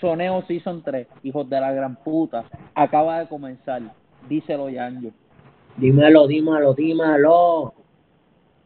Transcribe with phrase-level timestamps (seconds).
[0.00, 3.82] Soneo Season 3, hijos de la gran puta, acaba de comenzar.
[4.28, 5.10] Díselo, Yanjo.
[5.76, 7.74] Dímelo, dímelo, dímelo.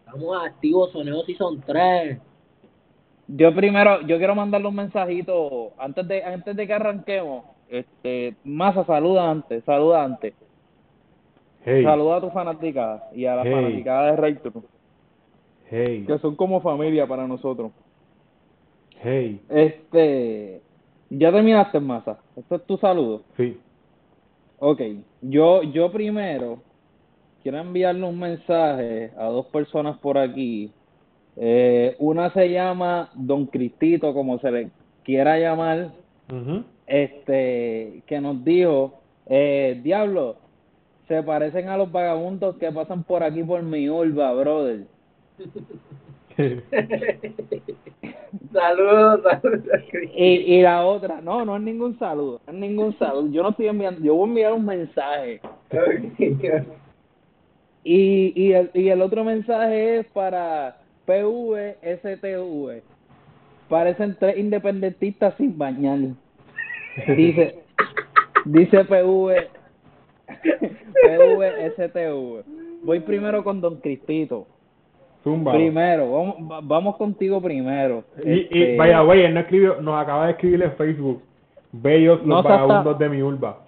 [0.04, 2.18] Estamos activos, Soneo Season 3.
[3.28, 7.44] Yo primero, yo quiero mandarle un mensajito antes de antes de que arranquemos.
[7.68, 10.34] Este, Masa, saluda antes, saluda antes.
[11.64, 13.52] Hey, Saluda a tu fanaticada y a la Hey.
[13.52, 14.62] fanaticada de True,
[15.68, 17.72] hey, que son como familia para nosotros.
[19.02, 19.40] hey.
[19.48, 20.62] Este,
[21.10, 22.18] ya terminaste, Masa.
[22.36, 23.22] Este es tu saludo.
[23.36, 23.58] Sí.
[24.58, 24.80] Ok,
[25.20, 26.58] yo, yo primero
[27.42, 30.70] quiero enviarle un mensaje a dos personas por aquí.
[31.36, 34.70] Eh, una se llama Don Cristito, como se le
[35.04, 35.92] quiera llamar,
[36.86, 38.94] este, que nos dijo,
[39.26, 40.36] eh, Diablo,
[41.06, 44.86] se parecen a los vagabundos que pasan por aquí por mi urba, brother.
[48.52, 49.64] Saludos, saludos.
[50.14, 53.30] Y, y la otra, no, no es ningún saludo, no es ningún saludo.
[53.30, 55.40] Yo no estoy enviando, yo voy a enviar un mensaje.
[57.84, 62.82] Y, y, el, y el otro mensaje es para PVSTV.
[63.68, 65.98] Parecen tres independentistas sin bañar.
[67.16, 67.62] Dice,
[68.44, 69.48] dice PV,
[71.06, 72.44] PVSTV.
[72.82, 74.46] Voy primero con Don Cristito.
[75.26, 75.52] Zumba.
[75.54, 78.04] Primero, vamos, va- vamos contigo primero.
[78.24, 81.20] Y, y Este, vaya, güey, él no escribió, nos acaba de escribir en Facebook.
[81.72, 83.58] Bellos los No vagabundos de mi urba.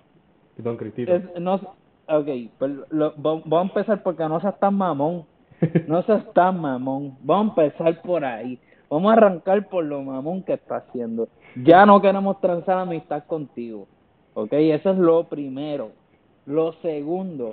[0.56, 1.12] Don Cristito.
[1.12, 2.72] es- no, ok, pues
[3.16, 5.24] vamos a empezar porque no seas tan mamón.
[5.88, 7.16] No seas tan mamón.
[7.22, 8.56] Vamos a empezar por ahí.
[8.88, 11.26] Vamos a arrancar por lo mamón que está haciendo.
[11.56, 13.88] Ya no queremos transar amistad contigo.
[14.34, 14.52] ¿Ok?
[14.52, 15.90] Eso es lo primero.
[16.46, 17.50] Lo segundo,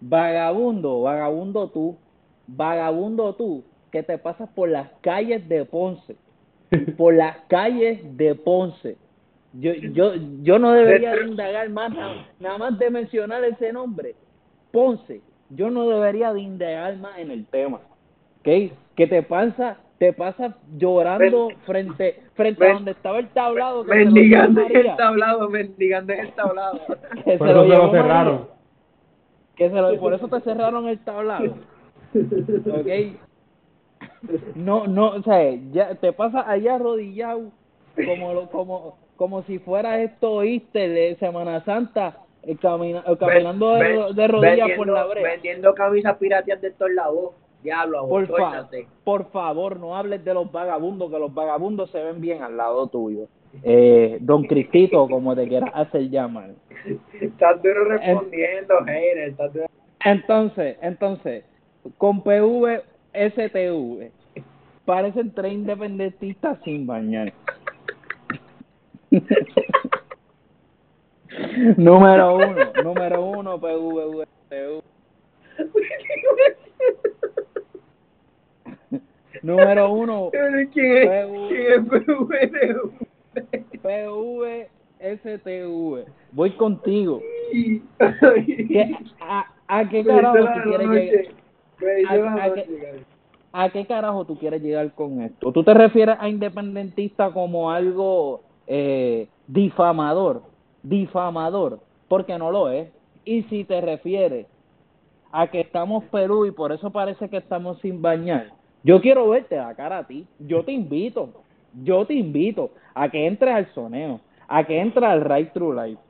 [0.00, 1.96] vagabundo, vagabundo tú,
[2.46, 6.16] vagabundo tú, que te pasas por las calles de Ponce.
[6.96, 8.96] Por las calles de Ponce.
[9.52, 10.12] Yo, yo,
[10.42, 14.14] yo no debería de indagar más, nada, nada más de mencionar ese nombre.
[14.70, 17.78] Ponce, yo no debería de indagar más en el tema.
[18.40, 18.72] ¿Ok?
[18.94, 23.82] Que te pasa, te pasa llorando frente, frente a donde estaba el tablado.
[23.84, 26.80] que lo Mendigando en el tablado, mendigando en el tablado.
[27.24, 28.34] que Por se eso se llevó lo cerraron.
[28.34, 28.48] María,
[29.56, 31.54] que se lo- por eso te cerraron el tablado.
[32.16, 33.16] ¿Ok?
[34.54, 37.50] No, no, o sea, ya te pasa allá arrodillado
[38.04, 43.72] como lo, como como si fuera esto oíste de Semana Santa eh, camina- eh, caminando
[43.74, 45.22] de, Ven- de rodillas por la brea.
[45.32, 47.30] Vendiendo camisas pirateas de todos lados.
[47.62, 48.68] Diablo, Por, fa-
[49.02, 52.86] por favor, no hables de los vagabundos, que los vagabundos se ven bien al lado
[52.88, 53.26] tuyo.
[53.62, 56.50] Eh, don Cristito, como te quieras hacer llamar.
[57.18, 58.74] Estás duro respondiendo.
[58.86, 59.66] Estás duro.
[60.04, 61.44] Entonces, entonces,
[61.98, 62.82] con PV,
[63.12, 64.10] STV,
[64.84, 67.32] parecen tres independentistas sin bañar.
[71.76, 74.82] número uno, número uno, PV, STV.
[79.42, 80.30] número uno,
[80.72, 81.08] ¿Quién es?
[83.82, 84.68] PV,
[85.00, 86.04] STV.
[86.32, 87.20] Voy contigo.
[87.52, 91.24] ¿Qué- a, ¿A qué carajo tú quieres llegar?
[91.80, 93.04] Me hizo ¿A- la a noche, qué- cabrón.
[93.52, 95.50] ¿A qué carajo tú quieres llegar con esto?
[95.50, 100.42] ¿Tú te refieres a independentista como algo eh, difamador?
[100.82, 102.88] Difamador, porque no lo es.
[103.24, 104.46] Y si te refieres
[105.32, 108.50] a que estamos Perú y por eso parece que estamos sin bañar,
[108.82, 110.26] yo quiero verte la cara a ti.
[110.38, 111.30] Yo te invito,
[111.82, 116.02] yo te invito a que entres al soneo, a que entres al Right True Life.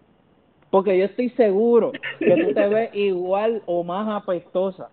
[0.70, 4.90] Porque yo estoy seguro que tú te ves igual o más apestosa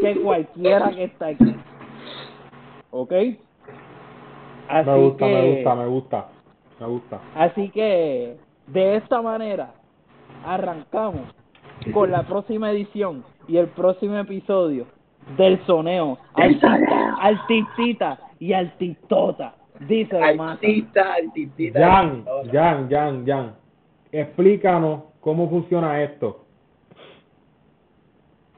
[0.00, 1.56] que cualquiera que está aquí.
[2.90, 3.12] ¿Ok?
[4.68, 6.28] Así Me gusta, que, me gusta, me gusta.
[6.80, 7.20] Me gusta.
[7.34, 8.36] Así que,
[8.68, 9.74] de esta manera,
[10.44, 11.22] arrancamos
[11.92, 14.86] con la próxima edición y el próximo episodio
[15.36, 16.18] del soneo.
[16.34, 16.78] Artista,
[17.20, 19.54] artistita y artistota.
[19.80, 20.52] Dice más.
[20.52, 21.80] Artista, artistita.
[21.80, 23.54] Jan, Jan, Jan, Jan.
[24.12, 26.44] Explícanos cómo funciona esto.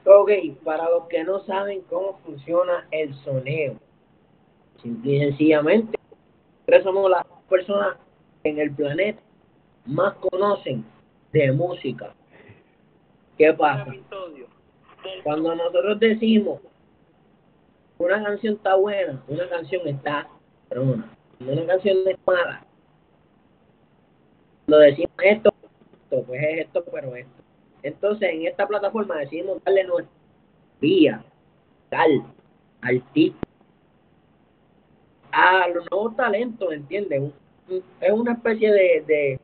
[0.05, 0.31] Ok,
[0.65, 3.77] para los que no saben cómo funciona el soneo,
[4.83, 5.99] simple y sencillamente,
[6.67, 7.97] nosotros somos las personas
[8.43, 9.21] en el planeta
[9.87, 10.85] más conocen
[11.33, 12.15] de música.
[13.39, 13.93] ¿Qué pasa?
[15.23, 16.61] Cuando nosotros decimos
[17.99, 20.29] una canción está buena, una canción está
[20.69, 21.05] cuando
[21.41, 22.67] una canción es mala,
[24.67, 25.53] cuando decimos esto,
[26.11, 27.42] esto, pues es esto, pero esto.
[27.83, 30.15] Entonces, en esta plataforma decidimos darle nuestra
[30.81, 31.25] vía,
[31.91, 32.23] tal,
[32.81, 33.39] artista.
[35.33, 37.33] a los nuevos talentos, ¿entiendes?
[38.01, 39.41] Es una especie de, de,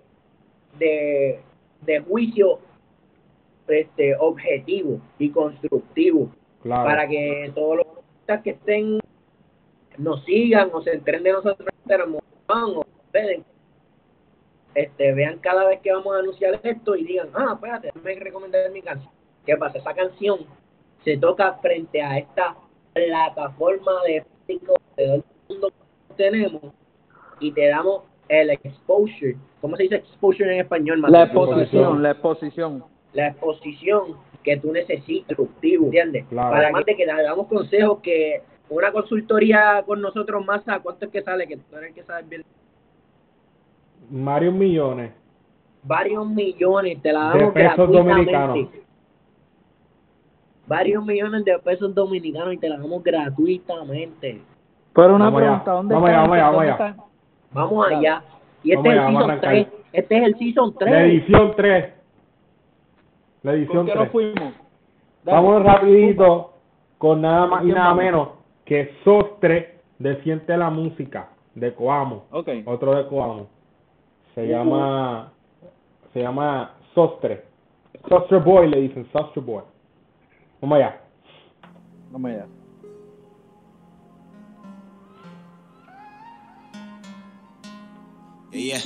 [0.79, 1.41] de,
[1.83, 2.59] de juicio
[3.69, 6.31] este objetivo y constructivo
[6.63, 6.85] Claro.
[6.85, 8.99] para que todos los artistas que estén
[9.97, 13.43] nos sigan o se enteren de nosotros tenemos o ustedes
[14.75, 18.71] este vean cada vez que vamos a anunciar esto y digan ah espérate déjame recomendar
[18.71, 19.11] mi canción
[19.47, 20.41] qué pasa esa canción
[21.05, 22.57] se toca frente a esta
[22.93, 26.63] plataforma de público de todo el mundo que tenemos
[27.41, 32.85] y te damos el exposure ¿cómo se dice exposure en español La exposición, la exposición.
[33.13, 36.25] la exposición que tú necesitas, constructivo, ¿entiendes?
[36.29, 36.51] Claro.
[36.51, 41.11] Para que, que le damos consejos que una consultoría con nosotros más, ¿a cuánto es
[41.11, 41.47] que sale?
[41.47, 42.45] Que tú eres el que sabes bien.
[44.11, 45.13] Varios millones.
[45.83, 48.33] Varios millones, te la De damos pesos gratuitamente.
[48.33, 48.69] dominicanos.
[50.67, 54.43] Varios millones de pesos dominicanos y te la damos gratuitamente.
[54.93, 56.43] Pero una Vamos allá, pregunta, ¿dónde vamos está allá, este?
[56.43, 57.05] vamos ¿Dónde allá, está?
[57.53, 57.99] Vamos Claro.
[57.99, 58.23] allá.
[58.65, 59.51] Y este Vamos es allá, el vamos season arrancar.
[59.51, 59.67] 3.
[59.93, 60.93] Este es el season 3.
[60.93, 61.93] La edición 3.
[63.43, 64.13] La ¿Con edición qué nos 3.
[64.13, 64.53] fuimos?
[65.25, 65.37] Dale.
[65.37, 66.53] Vamos rapidito
[66.99, 68.05] con nada más y nada vamos?
[68.05, 68.29] menos
[68.65, 72.25] que Sostre de Siente la Música de Coamo.
[72.67, 73.47] Otro de Coamo.
[74.39, 75.33] Se llama
[76.13, 77.45] se llama Sostre.
[78.09, 79.65] Sostre Boy le dicen, Sostre Boy.
[80.61, 81.01] Vamos allá.
[82.13, 82.47] Vamos allá.
[88.53, 88.79] Yeah.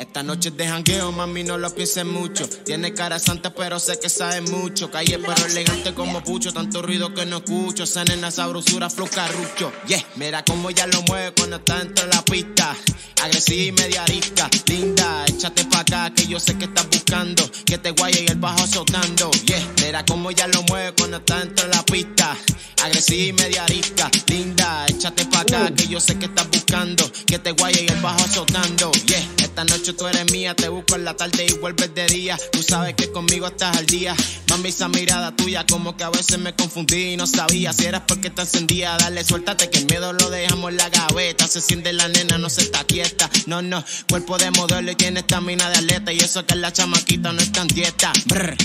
[0.00, 2.48] Esta noche es de jangueo, mami, no lo pienses mucho.
[2.48, 4.90] Tiene cara santa, pero sé que sabe mucho.
[4.90, 6.54] Calle, pero elegante como pucho.
[6.54, 7.82] Tanto ruido que no escucho.
[7.82, 9.70] Esa nena sabrosura, flow carrucho.
[9.86, 12.74] Yeah, mira cómo ya lo mueve cuando está dentro de la pista.
[13.22, 14.48] Agresiva y media arisca.
[14.68, 17.42] Linda, échate pa' acá, que yo sé que estás buscando.
[17.66, 19.30] Que te guaye y el bajo azotando.
[19.44, 22.34] Yeah, mira cómo ya lo mueve cuando está dentro de la pista.
[22.82, 24.10] Agresiva y media arisca.
[24.28, 27.04] Linda, échate pa' acá, que yo sé que estás buscando.
[27.26, 28.90] Que te guaye y el bajo azotando.
[29.04, 30.54] Yeah, esta noche tú eres mía.
[30.54, 32.38] Te busco en la tarde y vuelves de día.
[32.52, 34.14] Tú sabes que conmigo estás al día.
[34.48, 38.02] Mami, esa mirada tuya, como que a veces me confundí y no sabía si eras
[38.06, 38.96] porque te encendía.
[38.98, 41.46] Dale, suéltate que el miedo lo dejamos en la gaveta.
[41.46, 43.30] Se siente la nena, no se está quieta.
[43.46, 46.12] No, no, cuerpo de modelo y tiene estamina de atleta.
[46.12, 48.12] Y eso que la chamaquita no está en dieta.
[48.26, 48.56] Brr.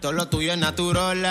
[0.00, 1.22] Todo lo tuyo es natural,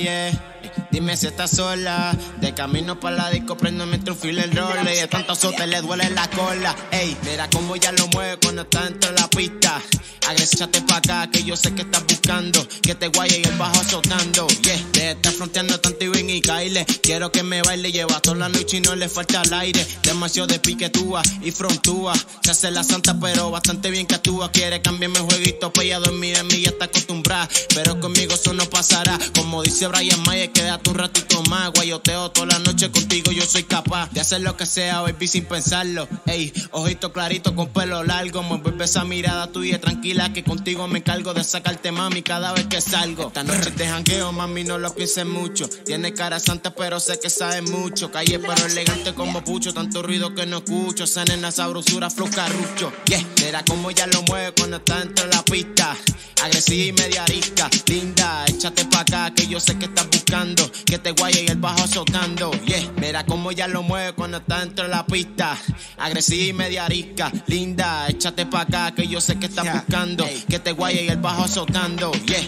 [0.00, 0.51] yeah.
[0.90, 2.16] Dime si estás sola.
[2.40, 4.94] De camino para la disco, prendo mientras un el role.
[4.94, 6.74] Y de tanto azote le duele la cola.
[6.90, 9.80] Ey, mira cómo ya lo mueve cuando está dentro de la pista.
[10.28, 12.66] Agrésate pa' acá, que yo sé que estás buscando.
[12.80, 14.46] Que te guaye y el bajo azotando.
[14.46, 16.86] Yeah, te estás fronteando tanto y ven y caile.
[17.02, 19.84] Quiero que me baile, lleva toda la noche y no le falta el aire.
[20.04, 22.14] Demasiado de piquetúa y frontúa.
[22.42, 24.52] Se hace la santa, pero bastante bien que actúa.
[24.52, 27.48] Quiere cambiarme el jueguito, pues ella dormir en mí ya está acostumbrada.
[27.74, 29.18] Pero conmigo eso no pasará.
[29.34, 31.70] Como dice Brian Mayer, quédate un ratito más.
[31.72, 35.44] Guayoteo toda la noche contigo, yo soy capaz de hacer lo que sea, baby, sin
[35.44, 36.08] pensarlo.
[36.26, 38.42] Ey, ojito clarito con pelo largo.
[38.42, 42.66] Me vuelve esa mirada tuya tranquila, que contigo me encargo de sacarte, mami, cada vez
[42.66, 43.28] que salgo.
[43.28, 45.68] Esta noche de jangueo, mami, no lo pienses mucho.
[45.68, 48.10] Tiene cara santa, pero sé que sabe mucho.
[48.10, 49.72] Calle, pero elegante como pucho.
[49.72, 51.04] Tanto ruido que no escucho.
[51.04, 52.92] Esa nena sabrosura, flow carrucho.
[53.06, 55.96] Yeah, mira cómo ya lo mueve cuando está dentro de la pista.
[56.42, 57.70] Agresiva y media arisca.
[57.86, 60.41] Linda, échate pa' acá, que yo sé que estás buscando.
[60.84, 62.50] Que te guaye y el bajo azotando.
[62.66, 65.56] Yeah, mira cómo ya lo mueve cuando está dentro de la pista.
[65.98, 67.30] Agresiva y media arisca.
[67.46, 70.28] Linda, échate pa' acá, que yo sé que estás buscando.
[70.48, 72.10] Que te guaye y el bajo azotando.
[72.26, 72.40] Yeah,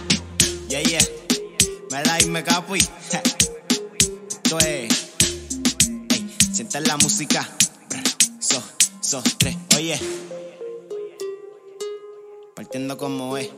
[0.68, 1.00] yeah, yeah.
[1.92, 2.80] Me la y me capo y.
[2.80, 5.12] Esto es.
[6.10, 7.48] Ey, siente la música.
[8.40, 8.60] So,
[9.00, 9.56] so, tres.
[9.76, 10.00] Oye.
[12.56, 13.50] Partiendo como es.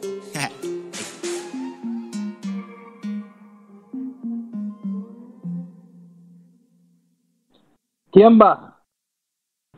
[8.17, 8.81] ¿Quién va?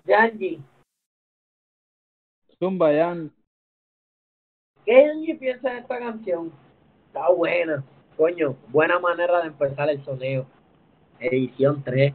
[0.04, 0.62] Yanji,
[2.56, 3.32] Zumba, Jan.
[4.84, 6.52] ¿qué Yanji piensa de esta canción?
[7.08, 7.82] Está buena,
[8.16, 10.46] coño, buena manera de empezar el soneo.
[11.18, 12.14] Edición 3.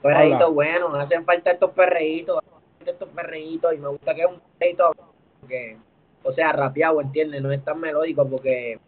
[0.00, 4.28] Perreíto bueno, hacen falta estos perreitos, hacen falta estos perreitos y me gusta que es
[4.28, 4.92] un perreíto
[5.48, 5.76] que,
[6.22, 7.42] o sea, rapeado, ¿entiendes?
[7.42, 8.78] No es tan melódico porque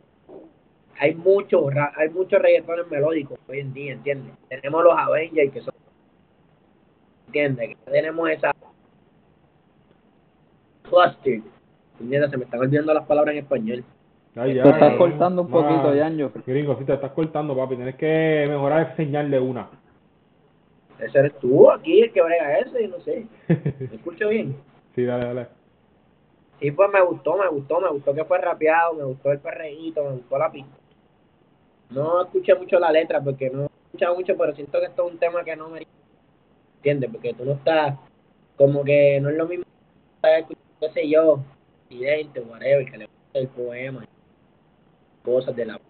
[0.99, 4.35] hay muchos ra- hay muchos reggaetones melódicos hoy en día, ¿entiendes?
[4.49, 5.75] Tenemos los Avengers que son,
[7.27, 7.69] ¿entiendes?
[7.85, 8.53] Que tenemos esa
[10.83, 11.41] cluster,
[12.01, 12.31] ¿entiendes?
[12.31, 13.85] Se me están olvidando las palabras en español.
[14.37, 14.99] Ay, Te estás ya.
[14.99, 16.31] cortando un poquito, Ah, Yanjo.
[16.47, 17.77] Gringo, si te estás cortando, papi.
[17.77, 19.69] Tienes que mejorar el señal de una.
[20.99, 23.27] Ese eres tú aquí, el que brega ese, y no sé.
[23.49, 24.57] ¿Me escucho bien?
[24.95, 25.47] sí, dale, dale.
[26.61, 30.03] Sí, pues me gustó, me gustó, me gustó que fue rapeado, me gustó el perreíto,
[30.05, 30.71] me gustó la pista.
[31.91, 35.13] No escuché mucho la letra porque no he escuchado mucho, pero siento que esto es
[35.13, 35.87] un tema que no me
[36.77, 37.11] ¿entiendes?
[37.11, 37.97] Porque tú no estás,
[38.57, 39.65] como que no es lo mismo,
[40.23, 41.41] qué sé yo,
[41.89, 44.05] presidente, whatever, que le gusta el poema,
[45.25, 45.81] cosas de la...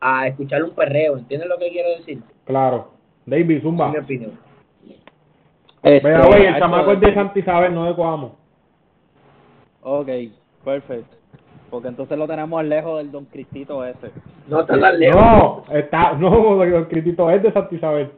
[0.00, 2.22] A escuchar un perreo, ¿entiendes lo que quiero decir?
[2.44, 2.92] Claro.
[3.24, 3.88] David, zumba.
[3.88, 4.46] Es mi opinión.
[5.82, 8.36] Este, Mira, güey, el chamaco es de Santa Isabel, no de Coamo.
[9.82, 10.08] Ok,
[10.64, 11.16] perfecto.
[11.70, 14.10] Porque entonces lo tenemos lejos del Don Cristito ese.
[14.48, 15.20] No está tan lejos.
[15.20, 18.10] No, está, no, el Cristito es de Santa Isabel.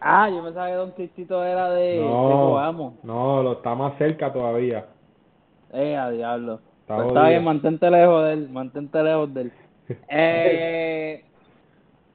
[0.00, 2.94] Ah, yo pensaba que Don Cristito era de, de No, Coamo.
[3.02, 4.86] no, lo está más cerca todavía.
[5.72, 6.60] Eh, a diablo.
[6.82, 9.52] Está Pues está bien, mantente lejos de él, mantente lejos de él.
[10.08, 11.24] Eh,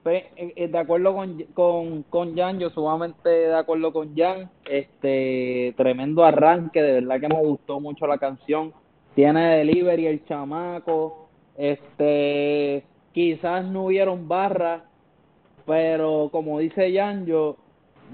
[0.03, 4.49] pues, eh, eh, de acuerdo con, con, con Jan, yo sumamente de acuerdo con Jan.
[4.65, 8.73] Este, tremendo arranque, de verdad que me gustó mucho la canción.
[9.15, 11.29] Tiene delivery el chamaco.
[11.57, 14.83] Este, quizás no hubieron barras,
[15.65, 17.57] pero como dice Jan, yo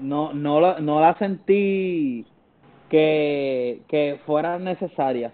[0.00, 2.26] no, no, la, no la sentí
[2.88, 5.32] que, que fueran necesarias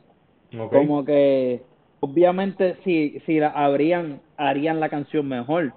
[0.71, 1.63] como que
[2.01, 5.73] obviamente si si la habrían harían la canción mejor.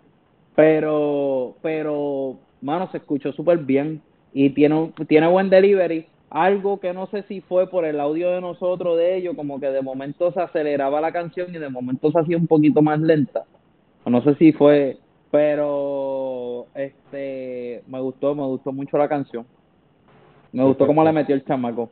[0.55, 4.01] Pero pero mano se escuchó súper bien
[4.33, 8.41] y tiene tiene buen delivery algo que no sé si fue por el audio de
[8.41, 12.19] nosotros de ellos como que de momento se aceleraba la canción y de momento se
[12.19, 13.45] hacía un poquito más lenta.
[14.05, 14.97] No sé si fue
[15.31, 19.45] pero este me gustó me gustó mucho la canción.
[20.51, 21.89] Me gustó cómo le metió el chamaco.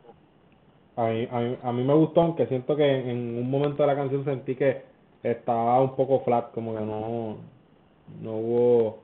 [0.95, 3.87] A mí, a, mí, a mí me gustó, aunque siento que en un momento de
[3.87, 4.81] la canción sentí que
[5.23, 7.37] estaba un poco flat, como que no,
[8.21, 8.99] no hubo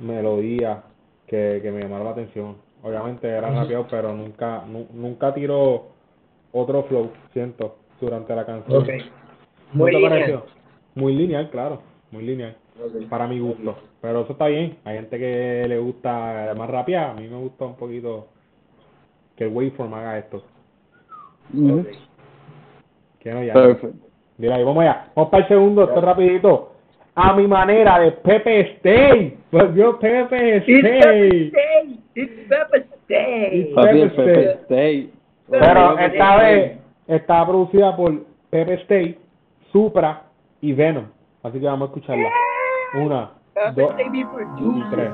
[0.00, 0.84] melodía
[1.26, 2.56] que, que me llamara la atención.
[2.82, 5.86] Obviamente era rapeado, pero nunca nu- nunca tiró
[6.52, 8.82] otro flow, siento, durante la canción.
[8.82, 8.88] Ok.
[9.72, 10.10] ¿No Muy lineal.
[10.10, 10.44] pareció?
[10.94, 12.56] Muy lineal, claro, muy lineal,
[13.08, 13.76] para mi gusto.
[14.00, 17.64] Pero eso está bien, hay gente que le gusta más rapear, a mí me gusta
[17.66, 18.26] un poquito
[19.36, 20.42] que el waveform haga esto.
[23.20, 23.52] Que no, ya.
[23.54, 23.96] Perfecto.
[24.38, 25.10] Mira ahí, vamos allá.
[25.14, 26.72] Vamos para el segundo, esto rapidito.
[27.14, 29.38] A mi manera de Pepe Stay.
[29.52, 30.62] Volvió Pepe
[32.14, 33.72] It's Pepper Stay.
[33.74, 34.00] Stay.
[34.04, 34.16] It's.
[34.68, 35.12] Papi.
[35.50, 39.18] Pero esta vez está producida por Pepe Stay,
[39.72, 40.22] Supra
[40.60, 41.06] y Venom.
[41.42, 42.30] Así que vamos a escucharla.
[42.94, 45.10] Una, Pepper dos y tres.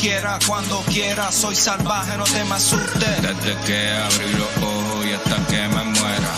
[0.00, 3.22] Quiera, cuando quiera, soy salvaje, no te me asustes.
[3.22, 6.30] Desde que abrí los ojos y hasta que me muera,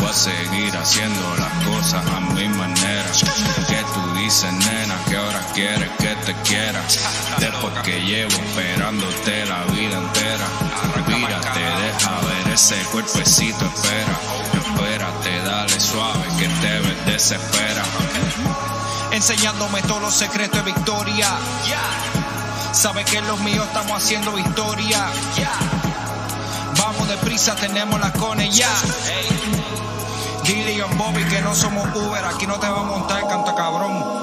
[0.00, 3.10] voy a seguir haciendo las cosas a mi manera.
[3.68, 6.80] Que tú dices, nena, que ahora quieres que te quiera.
[7.38, 10.46] Después que llevo esperándote la vida entera.
[11.08, 14.18] Mírate, deja ver ese cuerpecito, espera.
[14.54, 17.82] Espérate, dale suave, que te ves desespera.
[19.12, 21.28] Enseñándome todos los secretos de victoria.
[22.72, 25.06] Sabe que los míos estamos haciendo historia.
[26.78, 28.70] Vamos deprisa, tenemos la cone ya.
[30.44, 34.21] Dile a Bobby que no somos Uber, aquí no te va a montar, canta cabrón.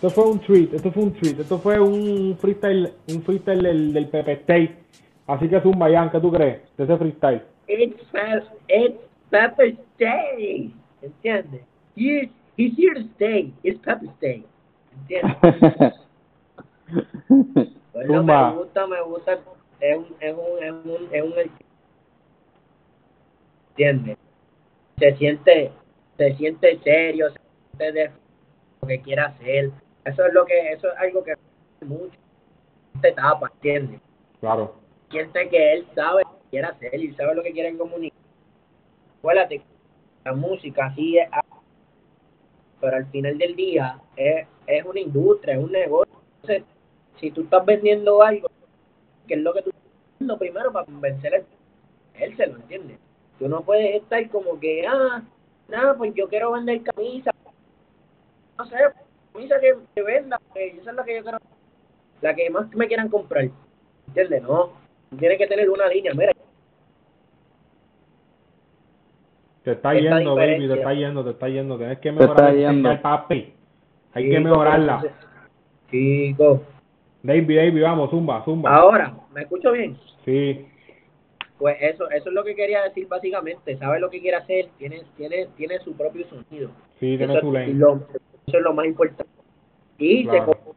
[0.00, 3.92] Esto fue un tweet, esto fue un tweet, esto fue un freestyle, un freestyle del,
[3.92, 4.74] del Pepe Stay.
[5.26, 7.42] Así que es un Bayan, ¿qué tú crees de ese freestyle?
[7.68, 8.02] It's,
[8.68, 10.72] it's Pepper Stay.
[11.02, 11.60] ¿Entiendes?
[11.94, 13.52] He's, he's here to stay.
[13.62, 14.42] It's Pepper Stay.
[15.02, 15.94] ¿Entiendes?
[17.92, 19.38] Pues no me gusta, me gusta.
[19.80, 21.34] Es un, es un, es un, es un,
[23.68, 24.16] ¿entiendes?
[24.98, 25.72] Se siente,
[26.16, 27.38] se siente serio, se
[27.76, 28.10] siente de
[28.80, 29.70] lo que quiere hacer.
[30.04, 31.34] Eso es lo que, eso es algo que
[31.84, 32.18] mucho
[32.94, 34.00] esta etapa, ¿entiendes?
[34.40, 34.74] Claro.
[35.10, 38.18] Siente que él sabe lo que quiere hacer y sabe lo que quiere comunicar.
[39.18, 39.62] Acuérdate,
[40.24, 41.28] la música sí es,
[42.80, 46.14] pero al final del día es, es una industria, es un negocio.
[46.42, 46.64] Entonces,
[47.18, 48.48] si tú estás vendiendo algo,
[49.26, 51.46] que es lo que tú estás haciendo primero para convencer
[52.14, 52.98] él, se lo entiende.
[53.38, 55.22] Tú no puedes estar como que, ah,
[55.68, 57.30] nada, pues yo quiero vender camisa.
[58.58, 58.76] No sé,
[59.32, 61.38] camisa que, que venda, porque eso es lo que yo quiero.
[62.20, 63.48] la que más me quieran comprar.
[64.08, 64.42] ¿Entiendes?
[64.42, 64.70] No.
[65.18, 66.12] Tienes que tener una línea.
[66.14, 66.32] Mira,
[69.64, 70.76] Te está Esta yendo, baby, te diferencia.
[70.76, 71.76] está yendo, te está yendo.
[71.78, 73.54] Tienes que Te está mejorar el papi.
[74.14, 74.98] Hay que Chico, mejorarla.
[75.02, 75.30] pero entonces-
[75.90, 76.62] Chico.
[77.22, 78.74] David, David, vamos, zumba, zumba.
[78.74, 79.96] Ahora, ¿me escucho bien?
[80.24, 80.66] Sí,
[81.58, 83.76] Pues eso, eso es lo que quería decir básicamente.
[83.76, 86.70] Sabe lo que quiere hacer, tiene, tiene, tiene su propio sonido.
[86.98, 88.06] sí, tiene eso, su lo,
[88.50, 89.24] eso es lo más importante.
[89.98, 90.46] Y se Claro.
[90.46, 90.74] co-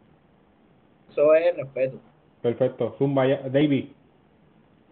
[1.10, 1.98] eso es respeto.
[2.42, 3.28] Perfecto, zumba.
[3.28, 3.86] David,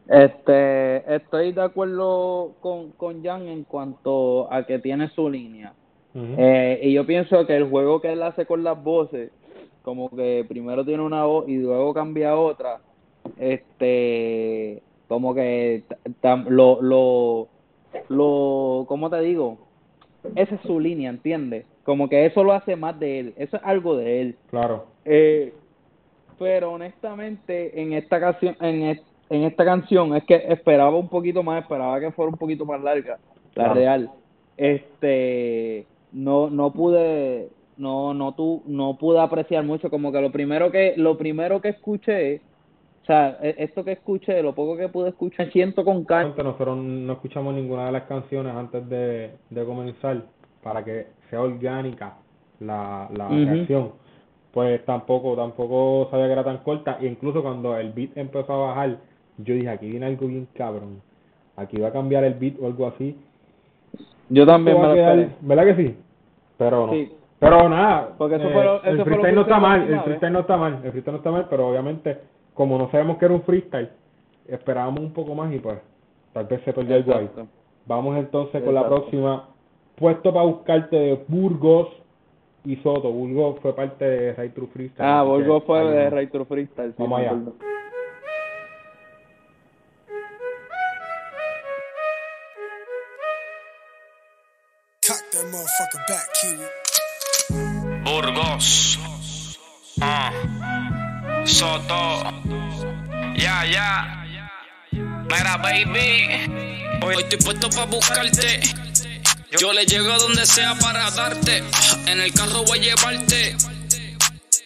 [0.07, 5.73] Este, estoy de acuerdo con, con Jan en cuanto a que tiene su línea.
[6.13, 9.31] Eh, y yo pienso que el juego que él hace con las voces,
[9.83, 12.81] como que primero tiene una voz y luego cambia a otra,
[13.37, 15.83] este, como que
[16.21, 17.47] tam- lo, lo,
[18.09, 19.57] lo, ¿cómo te digo?
[20.35, 21.65] Esa es su línea, ¿entiendes?
[21.83, 24.35] Como que eso lo hace más de él, eso es algo de él.
[24.49, 24.85] claro.
[25.05, 25.53] Eh,
[26.37, 31.43] pero honestamente en esta canción en, es- en esta canción es que esperaba un poquito
[31.43, 33.17] más esperaba que fuera un poquito más larga
[33.55, 33.73] la Claro.
[33.75, 34.09] real
[34.57, 40.71] este no no pude no no tu, no pude apreciar mucho como que lo primero
[40.71, 42.41] que lo primero que escuché
[43.03, 46.77] o sea e- esto que escuché lo poco que pude escuchar siento con calma nosotros
[46.77, 50.23] no escuchamos ninguna de las canciones antes de, de comenzar
[50.63, 52.13] para que sea orgánica
[52.59, 53.93] la, la canción.
[54.53, 56.97] Pues tampoco, tampoco sabía que era tan corta.
[57.01, 58.97] E incluso cuando el beat empezó a bajar,
[59.39, 61.01] yo dije, aquí viene algo bien cabrón.
[61.55, 63.17] Aquí va a cambiar el beat o algo así.
[64.29, 65.97] yo también me lo quedar- ¿Verdad que sí?
[66.57, 66.93] Pero no.
[66.93, 67.11] Sí.
[67.39, 70.03] Pero nada, Porque eso eh, fue lo- el eso freestyle no está mal, el vez.
[70.03, 72.19] freestyle no está mal, el freestyle no está mal, pero obviamente,
[72.53, 73.89] como no sabemos que era un freestyle,
[74.47, 75.79] esperábamos un poco más y pues,
[76.33, 77.25] tal vez se perdió algo ahí.
[77.25, 77.47] Exacto.
[77.87, 79.45] Vamos entonces con la próxima.
[80.01, 81.89] Puesto para buscarte de Burgos
[82.65, 83.11] y Soto.
[83.11, 85.07] Burgos fue parte de Ray True Freestyle.
[85.07, 86.09] ah Volvo fue ahí de.
[86.09, 87.33] Ray True Freestyle sí, Vamos allá.
[98.03, 99.59] Burgos.
[100.01, 100.31] Ah.
[101.45, 102.23] Soto.
[103.37, 104.25] Ya, ya.
[104.91, 106.49] Mira, baby.
[107.05, 108.90] Hoy estoy puesto para buscarte.
[109.59, 111.63] Yo le llego a donde sea para darte.
[112.07, 113.55] En el carro voy a llevarte.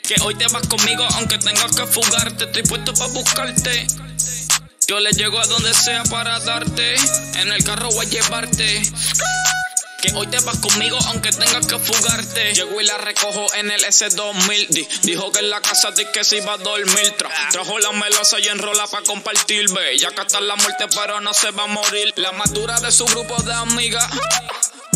[0.04, 2.46] Que hoy te vas conmigo aunque tengas que fugarte.
[2.46, 3.88] Estoy puesto para buscarte.
[4.88, 6.96] Yo le llego a donde sea para darte.
[7.40, 8.84] En el carro voy a llevarte.
[10.04, 12.54] Que hoy te vas conmigo aunque tengas que fugarte.
[12.54, 14.68] Llego y la recojo en el S2000.
[14.70, 17.16] Di- dijo que en la casa di que se iba a dormir.
[17.18, 19.68] Tra- trajo la melosa y enrola para compartir.
[19.74, 22.14] Ve, ya que está la muerte, pero no se va a morir.
[22.18, 24.08] La madura de su grupo de amigas.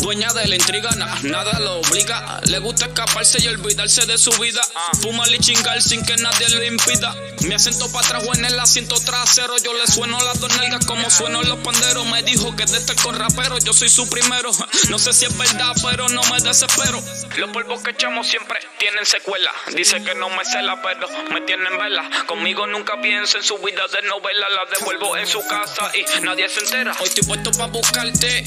[0.00, 2.40] Dueña de la intriga, na- nada lo obliga.
[2.46, 4.60] Le gusta escaparse y olvidarse de su vida.
[5.00, 7.14] Fumar y chingar sin que nadie lo impida.
[7.42, 9.56] Me asiento para atrás o en el asiento trasero.
[9.58, 12.06] Yo le sueno las dos nalgas como sueno los panderos.
[12.06, 14.50] Me dijo que de estar con raperos, yo soy su primero.
[14.88, 17.00] No sé si es verdad, pero no me desespero.
[17.36, 19.50] Los polvos que echamos siempre tienen secuela.
[19.76, 22.08] Dice que no me cela, pero me tienen vela.
[22.26, 24.46] Conmigo nunca piensa en su vida de novela.
[24.48, 26.96] La devuelvo en su casa y nadie se entera.
[27.00, 28.44] Hoy estoy puesto para buscarte.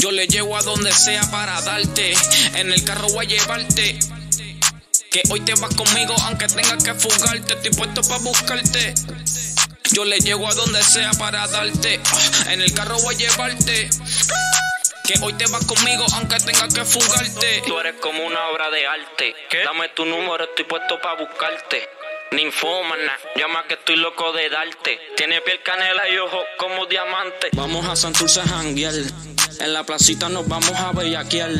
[0.00, 2.14] Yo le llevo a donde sea para darte.
[2.54, 3.98] En el carro voy a llevarte.
[5.10, 7.52] Que hoy te vas conmigo aunque tengas que fugarte.
[7.52, 8.94] Estoy puesto para buscarte.
[9.92, 12.00] Yo le llego a donde sea para darte.
[12.48, 13.90] En el carro voy a llevarte.
[15.04, 17.62] Que hoy te vas conmigo aunque tengas que fugarte.
[17.66, 19.34] Tú eres como una obra de arte.
[19.66, 21.86] Dame tu número, estoy puesto para buscarte.
[22.32, 24.98] Ninfómana, llama que estoy loco de darte.
[25.18, 27.50] Tiene piel canela y ojos como diamante.
[27.52, 28.94] Vamos a Santurce a janguear.
[29.60, 31.50] En la placita nos vamos a bellaquear.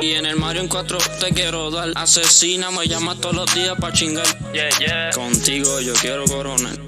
[0.00, 1.90] Y en el Mario en 4 te quiero dar.
[1.96, 4.24] Asesina, me llama todos los días pa' chingar.
[4.52, 5.10] Yeah, yeah.
[5.10, 6.78] Contigo yo quiero coronar.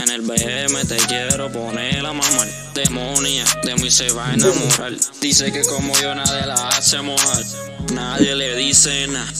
[0.00, 2.48] En el BM te quiero poner a mamar.
[2.72, 4.92] Demonia, de mí se va a enamorar.
[5.20, 7.42] Dice que como yo nadie la hace mojar.
[7.92, 9.32] Nadie le dice nada.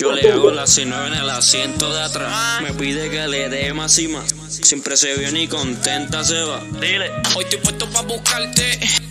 [0.00, 2.62] Yo le hago la 9 en el asiento de atrás.
[2.62, 4.32] Me pide que le dé más y más.
[4.48, 6.64] Siempre se viene y contenta se va.
[6.80, 7.10] Dile.
[7.36, 9.09] Hoy estoy puesto para buscarte.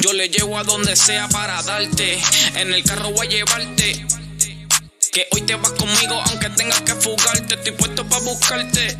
[0.00, 2.18] Yo le llevo a donde sea para darte.
[2.54, 4.06] En el carro voy a llevarte.
[5.12, 7.54] Que hoy te vas conmigo aunque tengas que fugarte.
[7.54, 8.98] Estoy puesto para buscarte.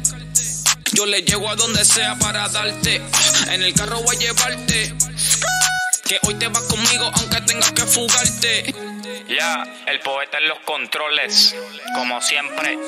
[0.92, 3.02] Yo le llego a donde sea para darte.
[3.50, 4.94] En el carro voy a llevarte.
[6.04, 8.74] Que hoy te vas conmigo aunque tengas que fugarte.
[9.28, 11.54] Ya, el poeta en los controles,
[11.94, 12.78] como siempre.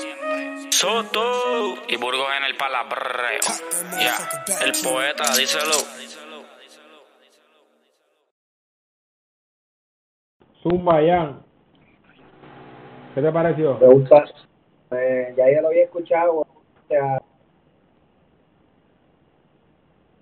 [0.70, 3.40] Soto y Burgos en el palabreo.
[3.98, 5.84] Ya, el poeta, díselo.
[10.68, 11.40] Zumba, Jan.
[13.14, 13.78] ¿Qué te pareció?
[13.78, 14.24] Me gusta.
[14.90, 16.46] Me, ya yo lo había escuchado, o
[16.88, 17.20] sea,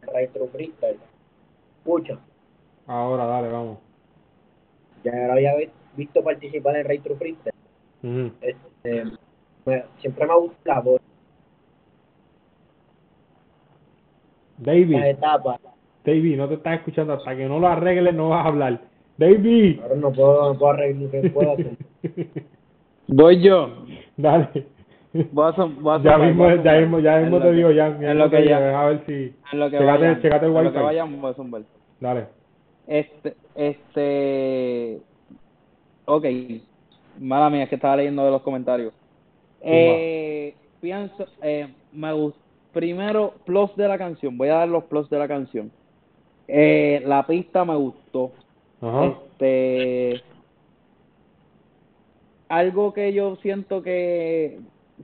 [0.03, 0.99] Retro Freestyle.
[1.79, 2.19] Escucha,
[2.87, 3.79] Ahora, dale, vamos.
[5.05, 7.53] ya lo había vi- visto participar en Retro Freestyle.
[8.41, 9.05] Este,
[9.65, 11.01] me- siempre me ha gustado voz,
[14.59, 14.97] David.
[16.05, 17.15] David, no te estás escuchando.
[17.15, 18.81] Hasta que no lo arregles, no vas a hablar.
[19.19, 19.81] David.
[19.83, 21.77] Ahora no puedo, no puedo arreglar, ¿qué puedo hacer?
[23.09, 23.85] Voy yo.
[24.17, 24.49] Dale.
[25.33, 27.45] Voy a, som- voy a Ya mismo, voy a ya mismo, ya En mismo lo
[27.45, 27.87] te que- digo, ya.
[27.87, 29.13] en ya lo mismo te que digo, ya- A ver si.
[29.53, 30.73] En lo que Checate- vayan, checate el en lo wifi.
[30.73, 31.63] que vayan, voy a zumbar.
[32.01, 32.27] Dale.
[32.87, 34.99] Este, este,
[36.05, 36.25] ok,
[37.21, 38.93] mala mía, es que estaba leyendo de los comentarios.
[39.63, 42.39] Eh, pienso, eh, me gustó,
[42.73, 45.71] primero, plus de la canción, voy a dar los plus de la canción.
[46.47, 48.33] Eh, la pista me gustó.
[48.81, 49.07] Ajá.
[49.07, 50.23] Este,
[52.49, 54.59] algo que yo siento que,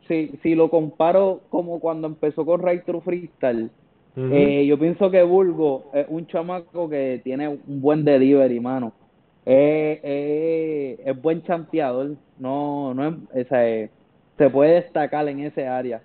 [0.08, 3.70] si, si lo comparo como cuando empezó con Right True Freestyle,
[4.14, 8.92] eh, yo pienso que Bulgo es un chamaco que tiene un buen delivery, mano.
[9.46, 13.90] Eh, eh, es buen chanteador, no, no es, sea, eh,
[14.38, 16.02] se puede destacar en ese área.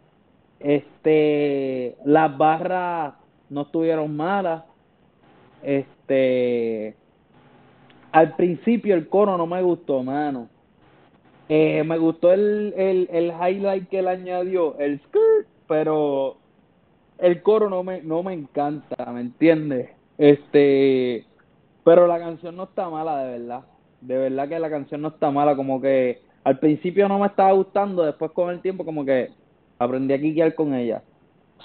[0.60, 3.13] Este, las barras
[3.49, 4.63] no estuvieron malas.
[5.62, 6.95] Este,
[8.17, 10.49] al principio el coro no me gustó, mano.
[11.49, 16.38] Eh, me gustó el, el, el highlight que él añadió, el skirt, pero
[17.19, 19.91] el coro no me, no me encanta, ¿me entiendes?
[20.17, 21.25] Este,
[21.84, 23.62] pero la canción no está mala, de verdad.
[24.01, 27.51] De verdad que la canción no está mala, como que al principio no me estaba
[27.51, 29.30] gustando, después con el tiempo como que
[29.77, 31.03] aprendí a quiquear con ella.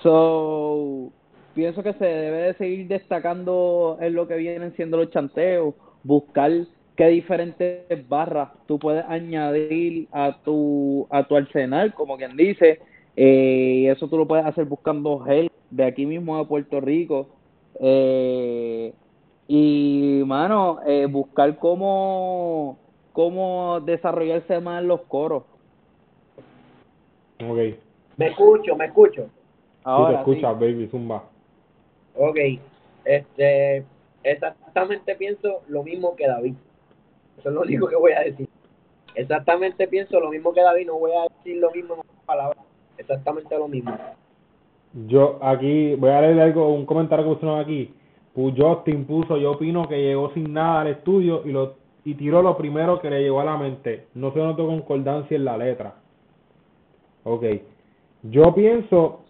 [0.03, 1.13] So,
[1.55, 6.51] pienso que se debe de seguir destacando en lo que vienen siendo los chanteos, buscar
[6.97, 12.81] qué diferentes barras tú puedes añadir a tu a tu arsenal, como quien dice,
[13.17, 17.29] eh, y eso tú lo puedes hacer buscando help de aquí mismo de Puerto Rico.
[17.81, 18.93] Eh,
[19.49, 22.79] y, mano, eh, buscar cómo,
[23.13, 25.45] cómo desarrollarse más los coros.
[27.47, 27.59] Ok.
[27.59, 27.77] Sí
[28.17, 29.23] Me escucho, me escucho.
[29.23, 29.31] te
[29.85, 31.25] Ahora, escuchas, baby, zumba.
[32.15, 32.39] Ok,
[33.05, 33.85] este,
[34.25, 36.55] exactamente pienso lo mismo que David.
[37.39, 38.49] Eso es lo único que voy a decir.
[39.15, 42.65] Exactamente pienso lo mismo que David, no voy a decir lo mismo en palabras.
[42.97, 43.97] Exactamente lo mismo.
[45.07, 47.95] Yo aquí voy a leer algo, un comentario que pusieron aquí.
[48.35, 52.57] Justin puso, yo opino que llegó sin nada al estudio y lo y tiró lo
[52.57, 54.07] primero que le llegó a la mente.
[54.15, 55.95] No se notó concordancia en la letra.
[57.25, 57.45] Ok.
[58.25, 59.21] Yo pienso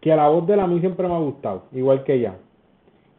[0.00, 2.36] que la voz de la mí siempre me ha gustado, igual que ella.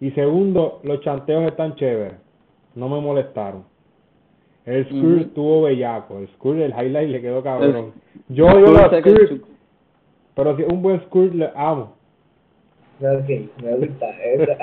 [0.01, 2.15] Y segundo, los chanteos están chéveres.
[2.75, 3.63] No me molestaron.
[4.65, 5.17] El skirt Ujú.
[5.21, 6.17] estuvo bellaco.
[6.19, 7.93] El skirt, el highlight le quedó cabrón.
[8.27, 8.65] El- Yo el
[9.01, 9.41] skirts, chu-
[10.35, 11.93] pero si es un buen skirt, le amo.
[12.99, 13.29] Ok,
[13.63, 14.09] me gusta.
[14.23, 14.57] esa.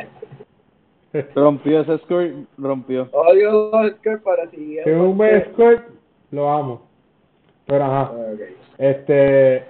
[1.35, 3.09] rompió ese score, rompió.
[3.13, 5.83] Odio los Oscar para si Si es un buen skirt,
[6.33, 6.83] lo amo.
[7.67, 8.13] Pero ajá.
[8.79, 9.65] Este,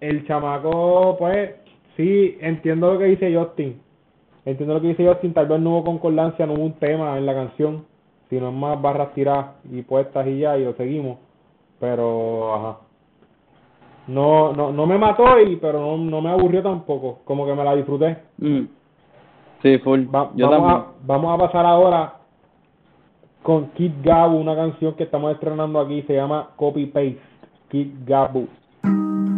[0.00, 1.50] el chamaco, pues,
[1.96, 3.80] sí, entiendo lo que dice Justin.
[4.48, 7.26] Entiendo lo que dice Justin, tal vez no hubo concordancia, no hubo un tema en
[7.26, 7.84] la canción,
[8.30, 11.18] sino más barras tiradas y puestas y ya, y lo seguimos.
[11.78, 12.76] Pero, ajá.
[14.06, 17.62] No, no, no me mató, y, pero no, no me aburrió tampoco, como que me
[17.62, 18.16] la disfruté.
[18.38, 18.60] Mm.
[19.62, 20.04] Sí, full.
[20.14, 20.86] Va- Yo vamos, también.
[21.02, 22.14] a, vamos a pasar ahora
[23.42, 27.18] con Kid Gabu, una canción que estamos estrenando aquí, se llama Copy Paste.
[27.68, 28.48] Kid Gabu.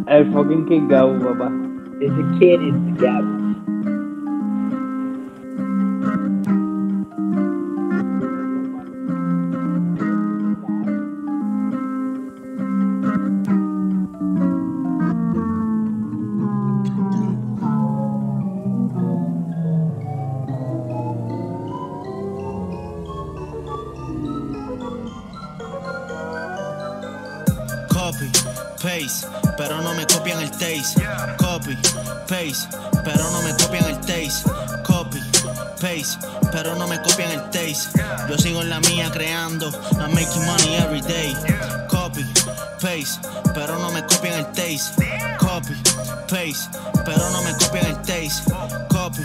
[0.07, 1.51] El fucking King Gau, papá.
[2.01, 3.25] Ese kid is the gap.
[38.29, 41.35] Yo sigo en la mía creando, I'm making money every day.
[41.88, 42.24] Copy,
[42.81, 43.20] paste,
[43.55, 44.94] pero no me copian el taste.
[45.38, 45.74] Copy,
[46.29, 48.53] paste, pero no me copian el taste.
[48.88, 49.22] Copy,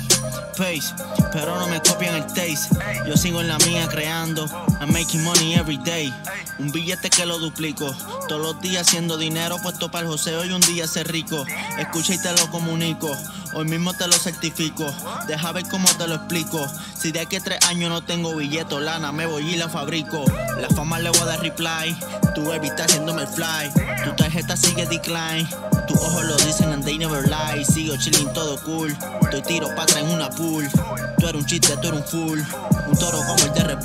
[0.58, 2.76] paste, pero no me copian el taste.
[3.08, 4.48] Yo sigo en la mía creando,
[4.80, 6.12] I'm making money every day.
[6.58, 7.94] Un billete que lo duplico,
[8.28, 11.46] todos los días haciendo dinero puesto para el joseo y un día ser rico.
[11.78, 13.12] Escucha y te lo comunico,
[13.56, 14.86] hoy mismo te lo certifico.
[15.28, 16.66] Deja ver cómo te lo explico.
[16.96, 20.24] Si de aquí tres años no tengo billete, lana, me voy y la fabrico.
[20.60, 21.98] La fama le voy a dar reply,
[22.36, 23.72] tu baby está haciéndome el fly.
[24.04, 25.48] Tu tarjeta sigue decline,
[25.88, 27.64] tus ojos lo dicen and they never lie.
[27.64, 30.70] Sigo chilling todo cool, estoy tiro pa' atrás en una pool.
[31.18, 32.40] Tú eres un chiste, tú eres un full,
[32.88, 33.76] un toro como el de Red.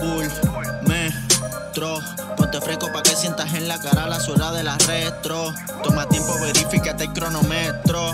[0.87, 2.30] Me retro.
[2.51, 5.55] Ponte fresco pa' que sientas en la cara la suela de la retro.
[5.85, 8.13] Toma tiempo, verifícate el cronómetro.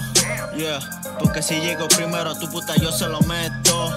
[0.55, 0.79] Yeah,
[1.19, 3.89] porque si llego primero a tu puta yo se lo meto.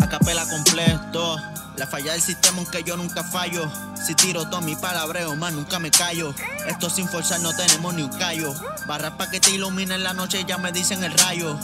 [0.00, 1.36] A capela completo.
[1.76, 3.70] La falla del sistema aunque yo nunca fallo.
[4.04, 6.34] Si tiro todo mi palabreo, más nunca me callo.
[6.66, 8.52] Esto sin forzar no tenemos ni un callo.
[8.88, 11.56] Barras pa' que te ilumine en la noche ya me dicen el rayo.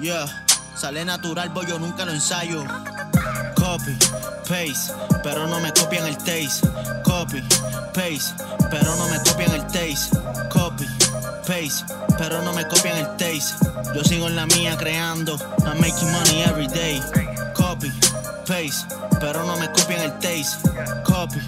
[0.00, 0.24] Yeah,
[0.76, 2.64] sale natural, boy, yo nunca lo ensayo.
[3.56, 3.98] Copy,
[4.48, 6.68] paste, pero no me copian el taste.
[7.28, 7.42] Copy,
[7.92, 10.16] paste, pero no me copian el taste.
[10.48, 10.86] Copy,
[11.46, 11.84] paste,
[12.16, 13.54] pero no me copian el taste.
[13.94, 15.36] Yo sigo en la mía creando,
[15.66, 17.02] I'm making money every day.
[17.54, 17.92] Copy,
[18.46, 18.86] paste,
[19.20, 20.56] pero no me copian el taste.
[21.04, 21.38] Copy,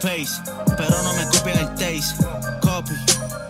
[0.00, 0.40] paste,
[0.76, 2.24] pero no me copian el taste.
[2.60, 2.94] Copy,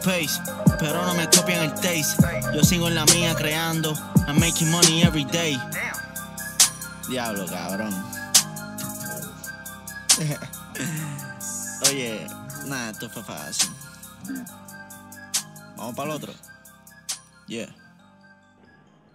[0.02, 0.40] paste,
[0.78, 2.16] pero no me copian el taste.
[2.54, 3.92] Yo sigo en la mía creando,
[4.26, 5.60] I'm making money every day.
[7.10, 7.92] Diablo, cabrón.
[11.90, 12.26] Oye,
[12.68, 13.70] nada, esto fue fácil.
[15.76, 16.32] Vamos para el otro.
[17.46, 17.68] Yeah.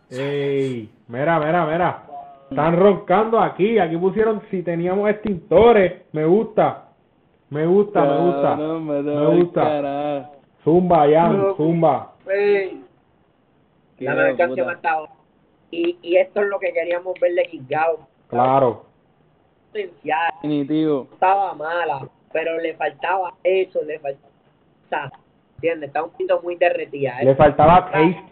[0.09, 2.03] Ey, mira, mira, mira.
[2.49, 3.79] Están roncando aquí.
[3.79, 6.03] Aquí pusieron si teníamos extintores.
[6.11, 6.89] Me gusta.
[7.49, 8.55] Me gusta, me gusta.
[8.55, 10.31] Me gusta.
[10.63, 12.13] Zumba, Jan, zumba.
[12.27, 12.83] Ey,
[13.99, 15.11] la ahora.
[15.71, 18.07] Y, y esto es lo que queríamos ver de Kingao.
[18.27, 18.85] Claro.
[19.71, 21.07] Potencial, Definitivo.
[21.13, 25.11] estaba mala, pero le faltaba eso, le faltaba.
[25.55, 25.87] ¿Entiendes?
[25.87, 27.21] Está un poquito muy derretida.
[27.21, 27.25] ¿eh?
[27.25, 28.23] Le faltaba taste.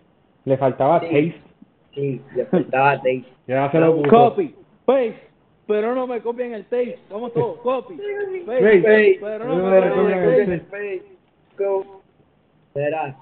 [0.45, 1.05] Le faltaba Sí.
[1.07, 1.41] taste.
[1.93, 3.25] Sí, le faltaba taste.
[3.47, 4.09] Ya se lo puso.
[4.09, 4.55] Copy,
[4.85, 5.27] paste,
[5.67, 6.99] pero no me copian el taste.
[7.09, 7.95] Vamos todos, copy,
[8.45, 11.03] paste, pero no no me me copian el el taste.
[11.57, 12.01] Go.
[12.75, 13.15] Verá,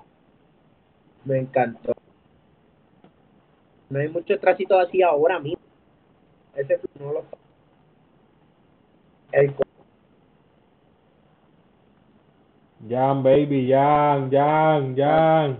[1.23, 1.93] me encantó.
[3.89, 5.63] No hay muchos trasitos así ahora mismo.
[6.55, 7.23] Ese no lo
[9.31, 9.53] El
[12.87, 15.57] Jan, baby, Jan, Jan, Jan.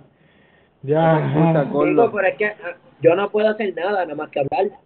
[0.88, 1.72] Jan.
[1.72, 4.78] Digo, pero es que ah, yo no puedo hacer nada, nada más que hablar.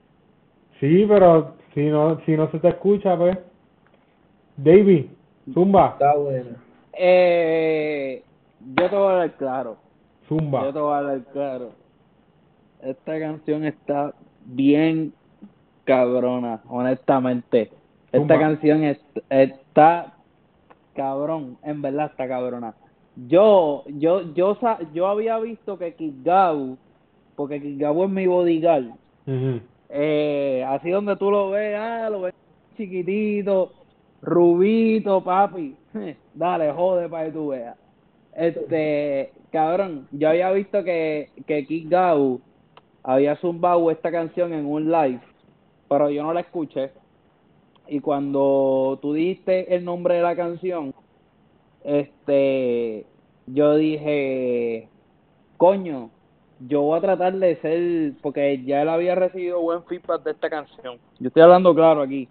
[0.79, 3.37] Sí, pero si no, si no se te escucha, pues.
[4.57, 5.09] Davey,
[5.53, 6.49] zumba, Está bueno.
[6.93, 8.23] Eh,
[8.75, 9.77] yo te voy a dar claro.
[10.23, 10.71] Yo zumba.
[10.73, 11.71] te voy a dar claro.
[12.81, 14.13] Esta canción está
[14.45, 15.13] bien
[15.85, 17.71] cabrona, honestamente.
[18.11, 18.39] Esta Zumba.
[18.39, 20.13] canción es- está
[20.99, 22.73] cabrón, en verdad está cabrona.
[23.15, 24.57] Yo, yo, yo,
[24.93, 26.77] yo había visto que Kigau,
[27.37, 28.91] porque Kigau es mi bodyguard,
[29.89, 32.33] eh, así donde tú lo ves, ah, lo ves
[32.75, 33.71] chiquitito,
[34.21, 35.73] rubito, papi,
[36.33, 37.77] dale, jode para que tú veas.
[38.35, 42.41] Este, cabrón, yo había visto que, que Kid Gau
[43.03, 45.21] había zumbado esta canción en un live,
[45.87, 46.91] pero yo no la escuché.
[47.89, 50.93] Y cuando tú dijiste el nombre de la canción,
[51.83, 53.05] este,
[53.47, 54.89] yo dije,
[55.57, 56.11] coño,
[56.67, 60.49] yo voy a tratar de ser, porque ya él había recibido buen feedback de esta
[60.49, 60.97] canción.
[61.19, 62.27] Yo estoy hablando claro aquí.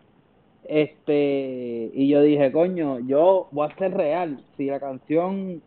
[0.64, 4.44] Este, y yo dije, coño, yo voy a ser real.
[4.56, 5.62] Si la canción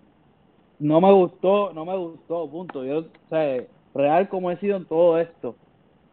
[0.80, 2.86] no me gustó, no me gustó, punto.
[2.86, 3.64] Yo, o sea,
[3.96, 5.56] real como he sido en todo esto,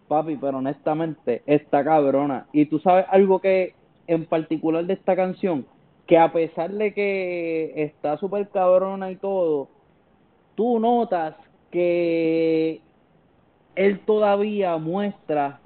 [0.09, 2.47] papi, pero honestamente, está cabrona.
[2.53, 3.75] Y tú sabes algo que
[4.07, 5.67] en particular de esta canción,
[6.07, 9.69] que a pesar de que está súper cabrona y todo,
[10.55, 11.35] tú notas
[11.71, 12.81] que
[13.77, 15.61] él todavía muestra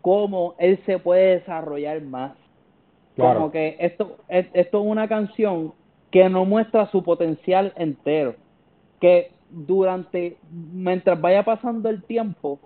[0.00, 2.32] cómo él se puede desarrollar más.
[3.16, 3.40] Claro.
[3.40, 5.72] Como que esto, es- esto es una canción
[6.10, 8.34] que no muestra su potencial entero.
[9.00, 12.58] Que durante, mientras vaya pasando el tiempo,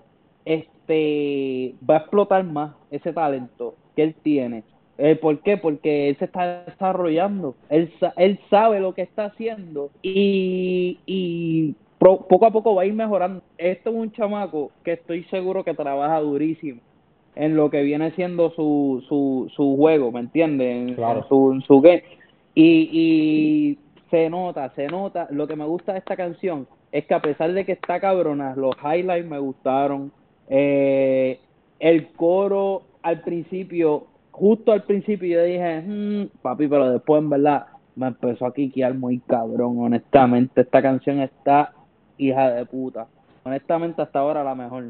[0.44, 4.62] este va a explotar más ese talento que él tiene.
[4.96, 5.56] Eh, ¿Por qué?
[5.56, 11.74] Porque él se está desarrollando, él, sa- él sabe lo que está haciendo y, y
[11.98, 13.42] pro- poco a poco va a ir mejorando.
[13.58, 16.80] Esto es un chamaco que estoy seguro que trabaja durísimo
[17.36, 20.88] en lo que viene siendo su, su, su juego, ¿me entiendes?
[20.88, 21.20] En, Claro.
[21.20, 22.02] en su, su game.
[22.56, 23.78] Y, y
[24.10, 25.28] se nota, se nota.
[25.30, 28.56] Lo que me gusta de esta canción es que a pesar de que está cabrona,
[28.56, 30.10] los highlights me gustaron.
[30.48, 31.38] Eh,
[31.78, 37.66] el coro al principio, justo al principio yo dije, "Mm, papi, pero después en verdad
[37.94, 40.60] me empezó a quiquear muy cabrón, honestamente.
[40.60, 41.72] Esta canción está
[42.16, 43.08] hija de puta.
[43.44, 44.84] Honestamente, hasta ahora la mejor.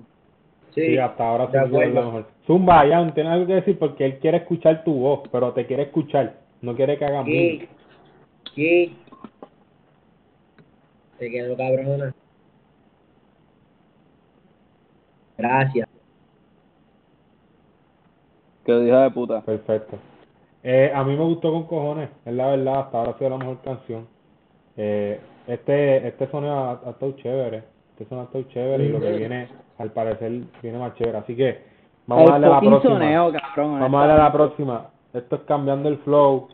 [0.75, 2.27] Sí, Sí, hasta ahora sí es la mejor.
[2.47, 5.85] Zumba, Jan, tienes algo que decir porque él quiere escuchar tu voz, pero te quiere
[5.85, 7.69] escuchar, no quiere que haga Sí, mil.
[8.55, 8.97] sí.
[11.19, 12.15] Te quedó cabrona.
[15.39, 15.89] Gracias.
[18.65, 19.41] Que hija de puta.
[19.43, 19.97] Perfecto.
[20.63, 23.39] Eh, a mí me gustó con cojones, es la verdad, hasta ahora ha sido la
[23.39, 24.07] mejor canción.
[24.77, 29.01] Eh, este este sonido ha, ha estado chévere, este sonido ha estado chévere y lo
[29.01, 29.17] que Ujú.
[29.17, 29.49] viene,
[29.79, 31.19] al parecer, viene más chévere.
[31.19, 31.63] Así que
[32.07, 32.95] vamos a darle a la próxima.
[32.95, 33.81] soneo, cabrón.
[33.81, 34.87] Vamos a darle a la próxima.
[35.15, 36.49] Esto es cambiando el flow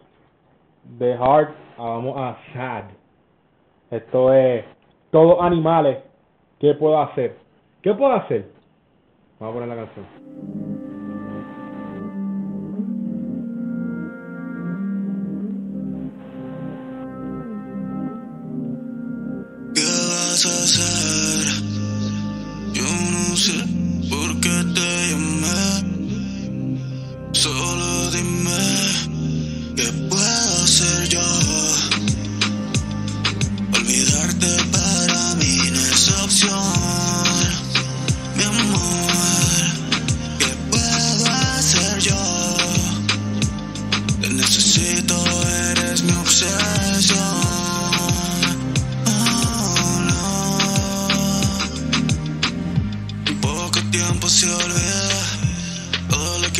[0.99, 2.85] de hard a vamos a sad.
[3.91, 4.65] Esto es
[5.11, 5.99] todos animales.
[6.61, 7.37] ¿Qué puedo hacer?
[7.83, 8.54] ¿Qué puedo hacer?
[9.45, 10.07] Vamos a poner la canción.
[22.73, 23.74] Yo no sé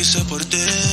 [0.05, 0.84] que hice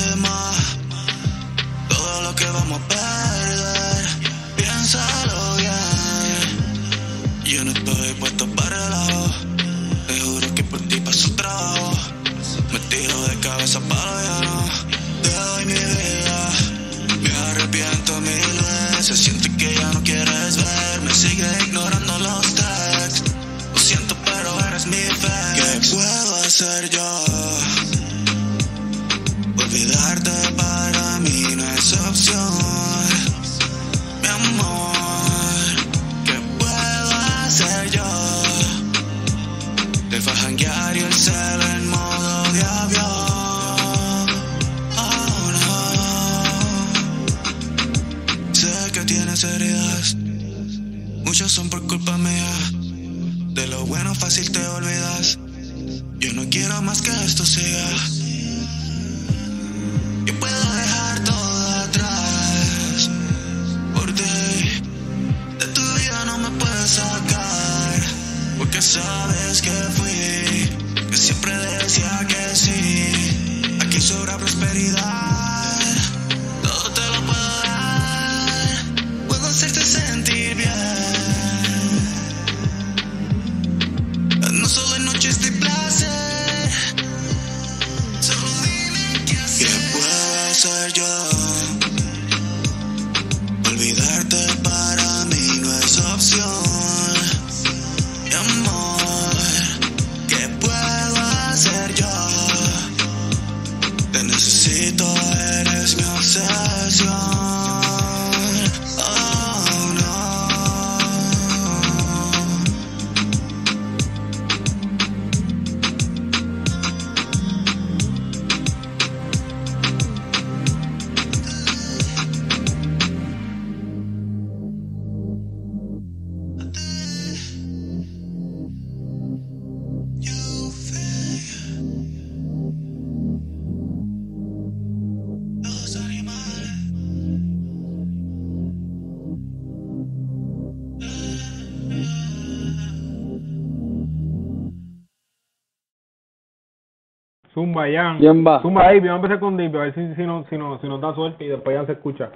[147.63, 148.19] Zumba, Jan.
[148.61, 150.89] Zumba, David, vamos a empezar con David, a ver si, si, no, si, no, si
[150.89, 152.31] nos da suerte y después ya se escucha.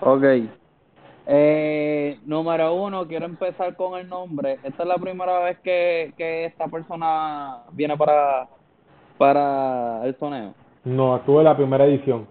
[0.00, 0.24] Ok.
[1.26, 4.58] Eh, número uno, quiero empezar con el nombre.
[4.64, 8.48] Esta es la primera vez que, que esta persona viene para,
[9.16, 10.52] para el soneo.
[10.84, 12.26] No, estuve en la primera edición.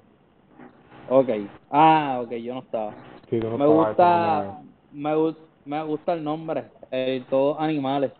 [1.09, 1.29] Ok.
[1.71, 2.91] Ah, ok, yo no estaba.
[3.29, 4.57] Sí, no me gusta,
[4.91, 6.65] me, gu- me gusta el nombre.
[6.91, 8.11] Eh, todos animales.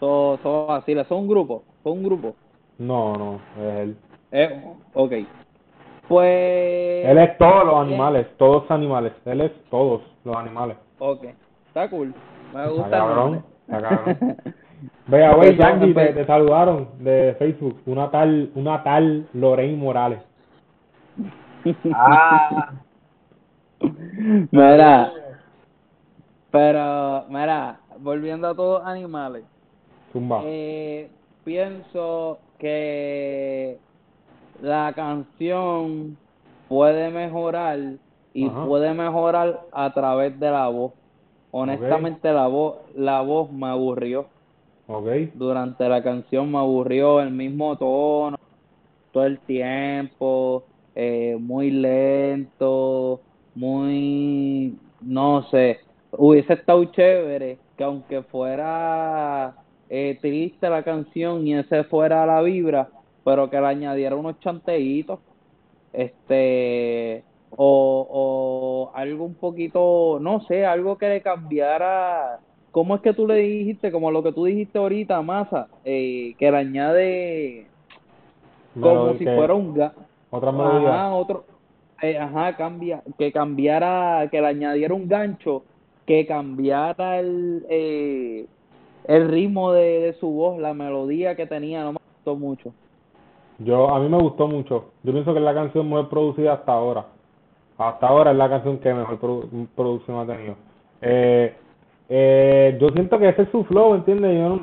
[0.00, 0.94] Todos, todos así.
[1.08, 1.62] Son un grupo.
[1.84, 2.34] Son un grupo.
[2.78, 3.96] No, no, es él.
[4.32, 4.62] Eh,
[4.94, 5.12] ok.
[6.08, 7.06] Pues.
[7.06, 9.12] Él es todos los animales, todos animales.
[9.24, 10.76] Él es todos los animales.
[10.98, 11.24] Ok.
[11.68, 12.14] Está cool.
[12.54, 13.44] Me Está gusta el cabrón.
[13.66, 14.36] Está cabrón.
[15.08, 17.80] Vea, güey, te, empe- te saludaron de Facebook.
[17.86, 20.20] Una tal, una tal Lorraine Morales.
[21.94, 22.72] Ah,
[24.50, 25.12] Mira,
[26.50, 29.44] pero, mira, volviendo a todos animales,
[30.12, 30.40] Zumba.
[30.44, 31.10] eh,
[31.46, 33.78] pienso que
[34.60, 36.18] la canción
[36.68, 37.78] puede mejorar
[38.34, 38.66] y Ajá.
[38.66, 40.92] puede mejorar a través de la voz.
[41.52, 44.26] Honestamente, la voz, la voz me aburrió.
[45.34, 48.36] Durante la canción me aburrió el mismo tono
[49.12, 53.20] todo el tiempo eh, muy lento
[53.54, 55.80] muy no sé
[56.12, 59.54] hubiese estado chévere que aunque fuera
[59.88, 62.88] eh, triste la canción y ese fuera la vibra
[63.24, 65.18] pero que le añadiera unos chanteitos
[65.92, 72.40] este o, o algo un poquito no sé algo que le cambiara
[72.76, 76.50] ¿Cómo es que tú le dijiste, como lo que tú dijiste ahorita, Masa, eh, que
[76.50, 77.66] le añade
[78.78, 79.94] como si fuera un ga
[80.28, 80.88] Otra melodía.
[80.90, 81.44] ajá, otro,
[82.02, 85.64] eh, ajá, cambia, que cambiara, que le añadiera un gancho,
[86.04, 88.44] que cambiara el, eh,
[89.08, 92.72] el ritmo de, de su voz, la melodía que tenía, no me gustó mucho.
[93.58, 94.86] Yo, a mí me gustó mucho.
[95.02, 97.06] Yo pienso que es la canción mejor producida hasta ahora.
[97.78, 100.54] Hasta ahora es la canción que mejor produ- producción ha tenido.
[101.00, 101.54] Eh,
[102.08, 104.36] eh, yo siento que ese es su flow, ¿entiendes?
[104.36, 104.60] Yo no,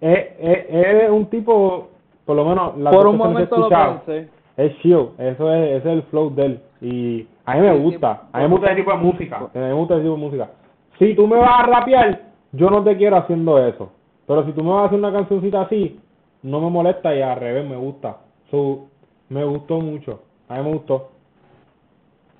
[0.00, 1.88] eh, eh, es un tipo,
[2.24, 4.28] por lo menos, las Por un canciones que he momento lo escuchado, pensé.
[4.56, 6.60] es chill, eso es, ese es el flow de él.
[6.80, 9.48] Y a mí me gusta, a mí me gusta ese tipo de música, a mí
[9.54, 10.50] me gusta ese tipo de música.
[10.98, 12.20] Si tú me vas a rapear,
[12.54, 13.90] yo no te quiero haciendo eso.
[14.26, 16.00] Pero si tú me vas a hacer una cancioncita así,
[16.42, 18.18] no me molesta y al revés me gusta.
[18.50, 18.86] So,
[19.28, 21.10] me gustó mucho, a mí me gustó.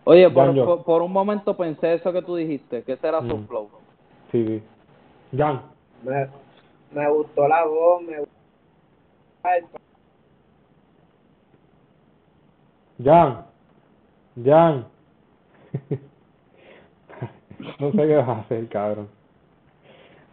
[0.04, 3.36] Oye, por, por, por un momento pensé eso que tú dijiste, que ese era su
[3.36, 3.46] Mm.
[3.46, 3.68] flow.
[4.30, 4.62] Sí, sí.
[5.36, 5.62] Jan,
[6.04, 6.28] me,
[6.92, 8.34] me gustó la voz, me gustó
[9.56, 9.64] el
[13.04, 13.46] Jan,
[14.44, 14.86] Jan.
[17.80, 19.08] no sé qué vas a hacer, cabrón.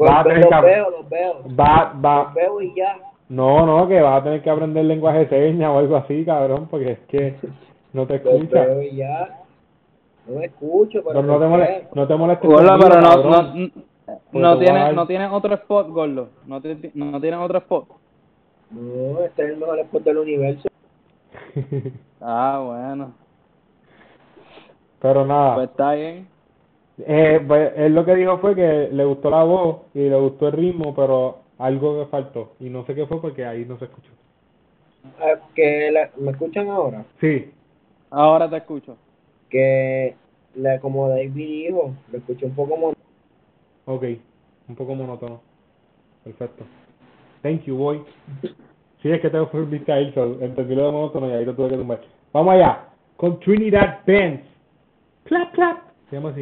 [0.01, 1.33] Pues Va a tener los que- veo, los veo.
[1.59, 2.97] Va, va, Los veo y ya.
[3.29, 6.67] No, no, que vas a tener que aprender lenguaje de señas o algo así, cabrón,
[6.71, 7.35] porque es que
[7.93, 8.65] no te Los escucha.
[8.65, 9.41] veo y ya.
[10.27, 11.89] No me escucho, pero No, no te los molestes, veo.
[11.93, 13.71] no te molestes Gordo, pero no, cabrón.
[14.31, 16.29] no, te no, otro spot, Gordo.
[16.47, 17.85] No, tiene, no tiene otro spot.
[18.71, 20.67] No, este es el mejor spot del universo.
[22.19, 23.11] Ah, bueno.
[24.99, 26.27] pero nada, Pues está bien.
[26.99, 30.47] Eh, pues, él lo que dijo fue que le gustó la voz y le gustó
[30.47, 32.53] el ritmo, pero algo que faltó.
[32.59, 34.11] Y no sé qué fue porque ahí no se escuchó.
[35.19, 37.05] Ah, que la- ¿Me escuchan ahora?
[37.19, 37.51] Sí,
[38.13, 38.97] Ahora te escucho.
[39.49, 40.15] Que
[40.55, 42.93] la, como David dijo, lo escuché un poco mon-
[43.85, 44.03] ok,
[44.67, 45.41] un poco monótono.
[46.23, 46.65] Perfecto.
[47.41, 48.01] Thank you, boy.
[49.01, 51.55] Sí, es que tengo viste a ir, so, entendí lo de monótono y ahí lo
[51.55, 52.01] tuve que tumbar.
[52.33, 54.41] Vamos allá, con Trinidad Benz.
[55.23, 55.77] Clap, clap.
[56.09, 56.41] Se llama así.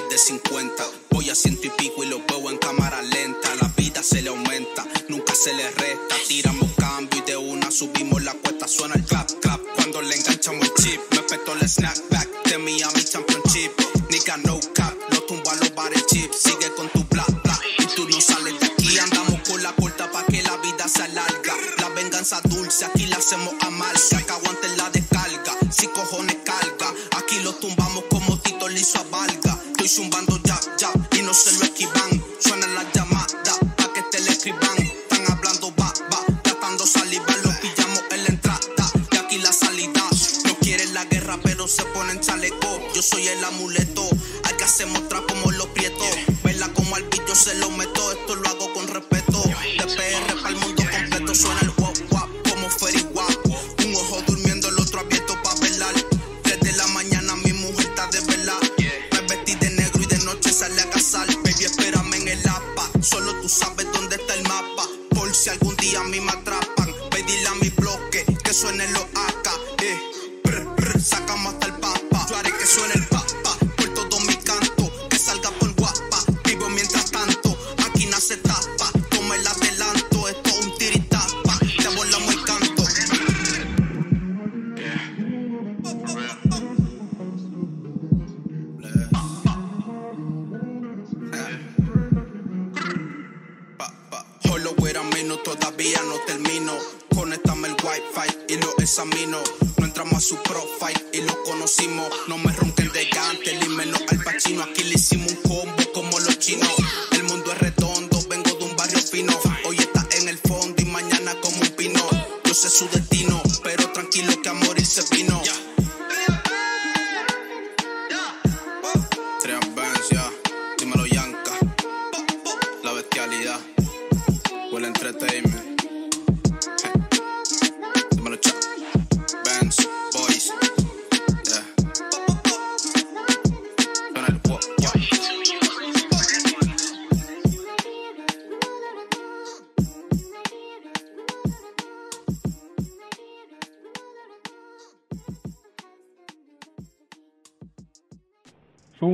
[0.11, 0.83] de 50.
[1.11, 3.55] Voy a ciento y pico y los veo en cámara lenta.
[3.61, 6.15] La vida se le aumenta, nunca se le resta.
[6.27, 8.67] Tiramos cambio y de una subimos la cuesta.
[8.67, 9.61] Suena el clap, clap.
[9.75, 13.80] Cuando le enganchamos el chip, me petó el snapback de Miami Championship.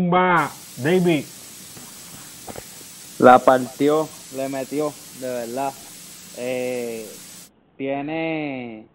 [0.08, 0.50] Zumba,
[0.82, 1.26] David.
[3.20, 5.74] La partió, le metió, de verdad.
[6.38, 7.06] Eh,
[7.76, 8.86] tiene,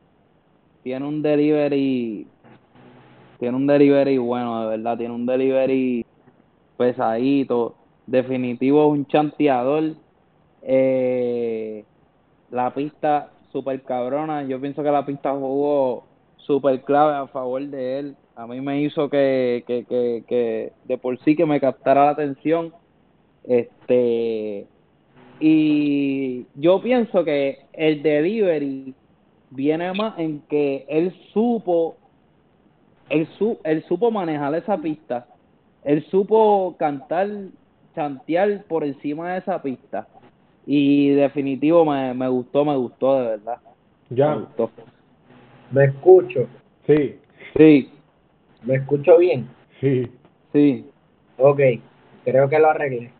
[0.82, 2.26] tiene un delivery,
[3.38, 4.96] tiene un delivery bueno, de verdad.
[4.96, 6.06] Tiene un delivery
[6.78, 7.74] pesadito.
[8.06, 9.94] Definitivo un chanteador.
[10.62, 11.84] Eh,
[12.50, 14.44] la pista super cabrona.
[14.44, 16.04] Yo pienso que la pista jugó
[16.38, 18.16] super clave a favor de él.
[18.36, 22.10] A mí me hizo que, que, que, que de por sí que me captara la
[22.10, 22.72] atención.
[23.44, 24.66] Este
[25.40, 28.94] y yo pienso que el delivery
[29.50, 31.96] viene más en que él supo
[33.10, 35.26] él, su, él supo manejar esa pista.
[35.84, 37.28] Él supo cantar,
[37.94, 40.06] chantear por encima de esa pista.
[40.66, 43.58] Y definitivo me, me gustó, me gustó de verdad.
[44.08, 44.34] Me Ya.
[44.34, 44.70] gustó.
[45.72, 46.46] Me escucho,
[46.86, 47.16] Sí,
[47.56, 47.90] Sí,
[48.64, 49.48] me escucho bien.
[49.80, 50.10] sí.
[50.52, 50.88] sí.
[51.38, 51.60] Ok,
[52.24, 53.10] creo que lo arreglé.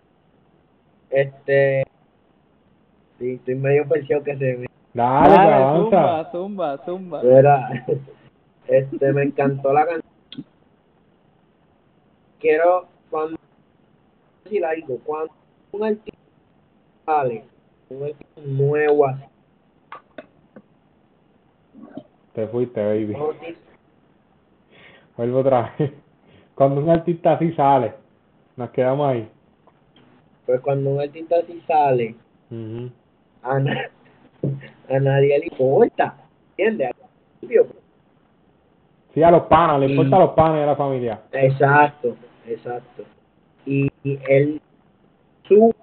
[1.10, 1.82] Este.
[3.18, 4.66] Sí, estoy medio perciado que se me.
[4.94, 6.30] Dale, Dale, avanza.
[6.30, 7.22] zumba, zumba, zumba.
[7.22, 7.86] Mira,
[8.68, 10.12] este, me encantó la canción.
[12.38, 13.38] Quiero, cuando.
[14.44, 15.32] decir algo, cuando
[15.72, 16.18] un artista
[17.06, 17.44] sale,
[17.88, 19.24] un artista nuevo así,
[22.34, 23.16] Te fuiste, baby.
[25.16, 25.92] Vuelvo otra vez.
[26.54, 27.94] Cuando un artista así sale,
[28.56, 29.28] nos quedamos ahí.
[30.46, 32.14] pues cuando un artista así sale,
[33.42, 33.90] a, na-
[34.90, 36.14] a nadie le importa,
[36.56, 36.90] ¿entiendes?
[39.14, 41.20] Sí, a los panas, le Y- importa a los panas y a la familia.
[41.32, 43.04] Exacto, exacto.
[43.66, 44.60] Y, y él
[45.46, 45.74] su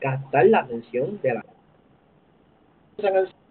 [0.00, 1.44] captar la atención de la
[2.98, 3.41] esa canción.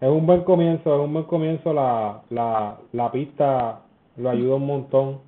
[0.00, 3.80] Es un buen comienzo, es un buen comienzo la, la, la pista,
[4.16, 5.18] lo ayuda un montón.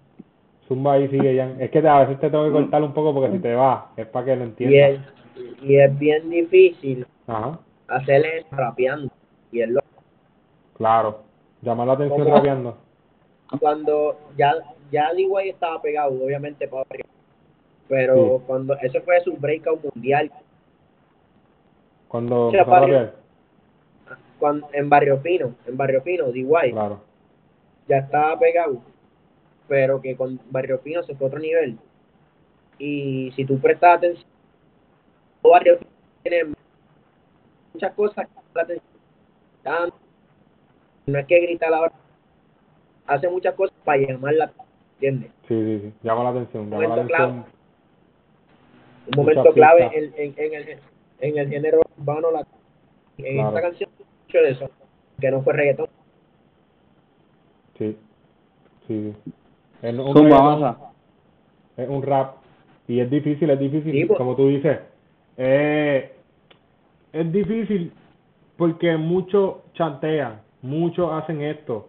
[0.69, 1.51] Zumba ahí sigue ya.
[1.59, 4.07] Es que a veces te tengo que cortar un poco porque si te va, es
[4.07, 4.91] para que lo y entiendas.
[5.37, 7.59] es, y es bien difícil Ajá,
[7.89, 9.11] hacerle rapeando.
[9.51, 9.81] Y él lo,
[10.77, 11.19] claro.
[11.63, 12.37] Llamar la atención ¿Cómo?
[12.37, 12.77] rapeando.
[13.59, 14.55] cuando ya
[14.93, 16.85] ya D-Way estaba pegado, obviamente para
[17.89, 18.45] pero Sí.
[18.47, 20.31] cuando ese fue su breakout mundial,
[22.07, 23.01] Cuando Sí, empezó a varios.
[23.01, 23.20] rapear.
[24.41, 27.01] Cuando, en Barrio Fino, en Barrio Fino, D-Way Claro.
[27.87, 28.81] ya estaba pegado,
[29.69, 31.79] pero que con Barrio Fino se fue a otro nivel.
[32.79, 34.27] Y si tú prestas atención,
[35.43, 35.91] Barrio Fino
[36.23, 36.55] tiene
[37.75, 38.91] muchas cosas que la atención.
[41.07, 41.93] No es que grita la hora,
[43.07, 45.31] hace muchas cosas para llamar la atención, ¿entiendes?
[45.49, 45.93] Sí, sí, sí.
[46.03, 47.45] Llama la atención, llama la atención.
[49.07, 50.79] Un momento clave en, en, en el,
[51.21, 52.47] en el género urbano, la,
[53.19, 53.49] en Claro.
[53.49, 53.91] esta canción,
[54.31, 54.71] mucho de eso,
[55.21, 55.89] que no fue reggaetón.
[57.79, 57.97] Sí,
[58.87, 59.15] sí.
[59.83, 60.77] Es un reggaetón,
[61.77, 62.37] es un rap
[62.87, 64.19] y es difícil, es difícil, Sí, pues.
[64.19, 64.79] como tú dices.
[65.37, 66.13] Eh,
[67.13, 67.93] es difícil
[68.57, 71.89] porque muchos chantean, muchos hacen esto.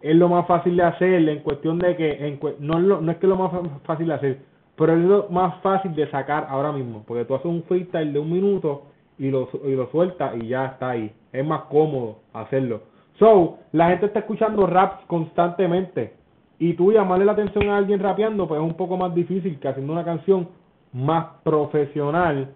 [0.00, 3.12] Es lo más fácil de hacer en cuestión de que en no, es lo- no
[3.12, 3.52] es que es lo más
[3.84, 4.38] fácil de hacer,
[4.76, 8.18] pero es lo más fácil de sacar ahora mismo, porque tú haces un freestyle de
[8.18, 8.84] un minuto
[9.18, 11.12] y lo, y lo sueltas y ya está ahí.
[11.32, 12.82] Es más cómodo hacerlo.
[13.18, 16.14] So, la gente está escuchando raps constantemente
[16.58, 19.68] y tú llamarle la atención a alguien rapeando, pues es un poco más difícil que
[19.68, 20.48] haciendo una canción
[20.92, 22.50] más profesional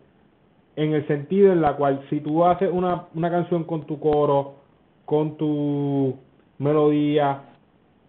[0.77, 4.55] en el sentido en la cual si tú haces una, una canción con tu coro,
[5.05, 6.16] con tu
[6.59, 7.43] melodía,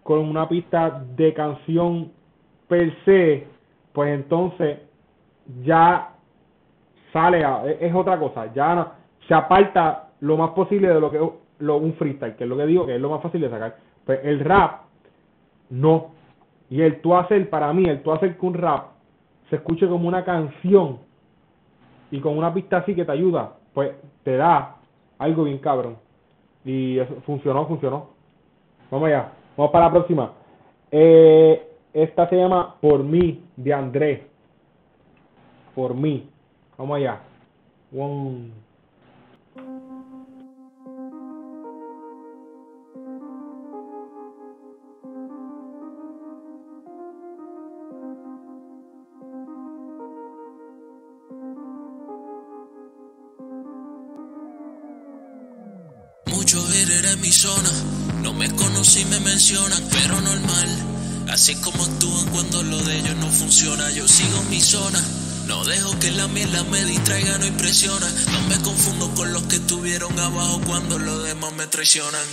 [0.03, 2.11] con una pista de canción
[2.67, 3.47] per se,
[3.93, 4.79] pues entonces
[5.63, 6.11] ya
[7.13, 8.93] sale a, es, otra cosa, ya
[9.27, 11.19] se aparta lo más posible de lo que
[11.59, 13.77] lo, un freestyle, que es lo que digo que es lo más fácil de sacar.
[14.05, 14.81] Pues el rap,
[15.69, 16.11] no.
[16.69, 18.87] Y el tú hacer, para mí, el tú hacer que un rap
[19.49, 20.99] se escuche como una canción
[22.09, 23.91] y con una pista así que te ayuda, pues
[24.23, 24.77] te da
[25.19, 25.97] algo bien cabrón.
[26.63, 28.09] Y eso funcionó, funcionó.
[28.89, 30.31] Vamos allá, vamos para la próxima.
[30.89, 34.21] Eh, esta se llama Por mí, de Andrés.
[35.75, 36.27] Por mí.
[36.77, 37.21] Vamos allá.
[37.95, 38.64] One.
[59.91, 60.69] Pero normal.
[61.29, 64.99] Así como actúan cuando lo de ellos no funciona, yo sigo mi zona.
[65.45, 68.07] No dejo que la mierda me distraiga, no impresiona.
[68.31, 72.25] No me confundo con los que estuvieron abajo cuando los demás me traicionan.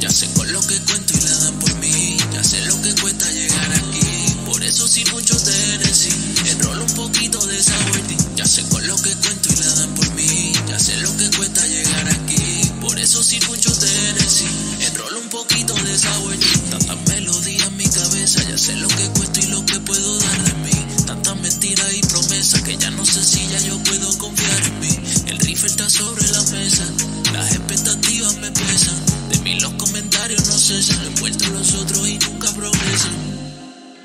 [0.00, 2.16] Ya sé con lo que cuento y la dan por mí.
[2.32, 4.34] Ya sé lo que cuesta llegar aquí.
[4.46, 6.10] Por eso si mucho de Hennessy,
[6.48, 8.16] enrolo un poquito de Sourdy.
[8.36, 10.52] Ya sé con lo que cuento y la dan por mí.
[10.66, 12.61] Ya sé lo que cuesta llegar aquí.
[13.02, 14.46] Por eso si mucho de Hennessy,
[14.86, 16.46] enrolo un poquito de Sourdy.
[16.70, 20.44] Tantas melodías en mi cabeza, ya sé lo que cuesta y lo que puedo dar
[20.44, 21.04] de mí.
[21.04, 24.98] Tantas mentiras y promesas que ya no sé si ya yo puedo confiar en mí.
[25.26, 26.84] El rifle está sobre la mesa,
[27.32, 28.94] las expectativas me pesan.
[29.30, 33.14] De mí los comentarios no cesan, envueltos los otros y nunca progresan.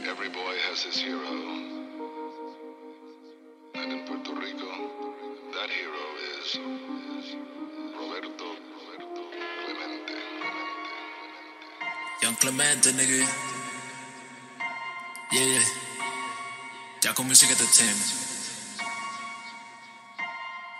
[0.10, 1.47] Every boy has his hero.
[12.28, 13.26] Young Clemente, nigga.
[15.32, 15.64] Yeah, yeah.
[17.02, 18.27] Ya con Music Entertainment.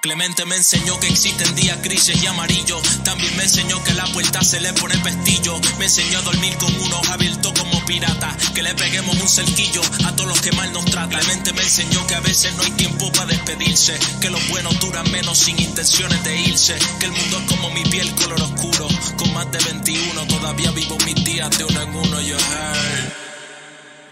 [0.02, 2.82] Clemente me enseñó que existen días grises y amarillos.
[3.04, 5.60] También me enseñó que la puerta se le pone pestillo.
[5.80, 8.36] Me enseñó a dormir con un ojo abierto como pirata.
[8.54, 11.20] Que le peguemos un cerquillo a todos los que mal nos tratan.
[11.20, 13.98] Clemente me enseñó que a veces no hay tiempo para despedirse.
[14.22, 16.78] Que los buenos duran menos sin intenciones de irse.
[17.00, 18.88] Que el mundo es como mi piel color oscuro.
[19.18, 22.22] Con más de 21 todavía vivo mis días de uno en uno.
[22.22, 23.14] Yo heard.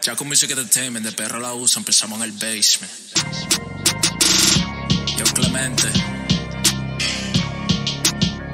[0.02, 3.75] Ya con Music Entertainment de perro la usa, empezamos en el basement.
[5.36, 5.90] Clemente.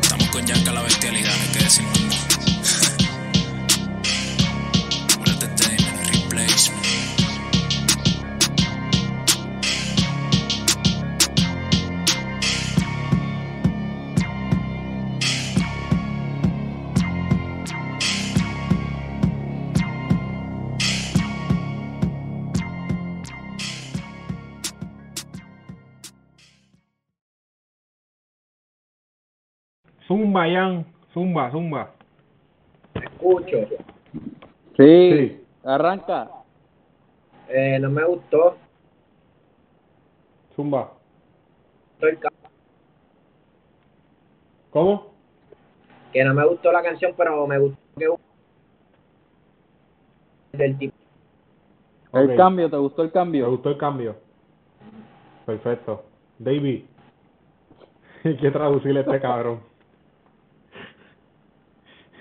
[0.01, 0.90] Estamos con Yanka la bestialidad,
[30.21, 30.85] Zumba, Yan.
[31.13, 31.89] Zumba, zumba.
[32.93, 33.57] Escucho.
[34.77, 35.43] Sí, Sí.
[35.63, 36.29] arranca.
[37.49, 38.55] Eh, no me gustó.
[40.55, 40.91] Zumba.
[42.01, 42.29] el ca-
[44.71, 45.11] ¿Cómo?
[46.13, 48.07] Que no me gustó la canción, pero me gustó que
[50.57, 50.95] del tipo.
[52.13, 53.49] El cambio, ¿te gustó el ¿Te cambio?
[53.51, 54.15] gustó el cambio?
[55.45, 56.03] Perfecto.
[56.39, 56.85] David.
[58.23, 59.70] Hay que traducirle a este cabrón.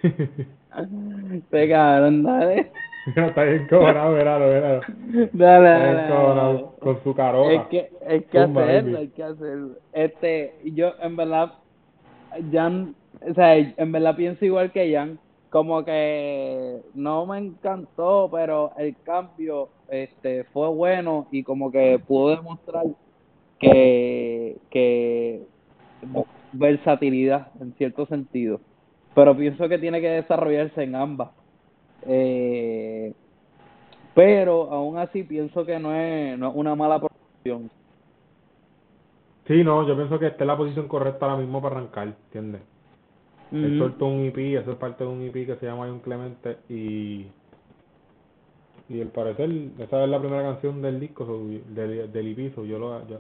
[1.51, 2.71] Te cabrón, dale.
[3.17, 4.81] Está bien cobrado, verano, verano.
[5.33, 6.09] Dale, Está dale, bien dale.
[6.09, 7.53] cobrado con su carota.
[7.55, 8.97] Es que, hay que Zumba, hacerlo, baby.
[8.99, 9.71] hay que hacerlo.
[9.93, 11.53] Este, yo en verdad,
[12.53, 12.95] Jan,
[13.29, 18.95] o sea, en verdad pienso igual que Jan, como que no me encantó, pero el
[19.03, 22.85] cambio este fue bueno y como que pudo demostrar
[23.59, 25.43] que, que
[26.53, 28.61] versatilidad en cierto sentido.
[29.15, 31.31] Pero pienso que tiene que desarrollarse en ambas.
[32.07, 33.13] Eh,
[34.15, 37.71] pero aún así pienso que no es, no es una mala producción.
[39.47, 42.63] Sí, no, yo pienso que esta es la posición correcta ahora mismo para arrancar, ¿entiendes?
[43.53, 43.79] Él Ujú.
[43.79, 47.27] soltó un EP, eso es parte de un EP que se llama John Clemente y
[48.89, 49.49] y al parecer
[49.79, 51.25] esa es la primera canción del disco,
[51.75, 53.19] del, del EP, so, yo, lo, yo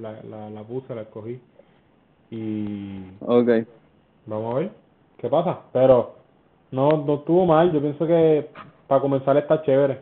[0.00, 1.40] la, la, la puse, la escogí
[2.30, 3.64] y Okay.
[4.26, 4.83] vamos a ver
[5.24, 6.16] qué pasa, pero
[6.70, 8.50] no, no estuvo mal, yo pienso que
[8.86, 10.00] para comenzar está chévere,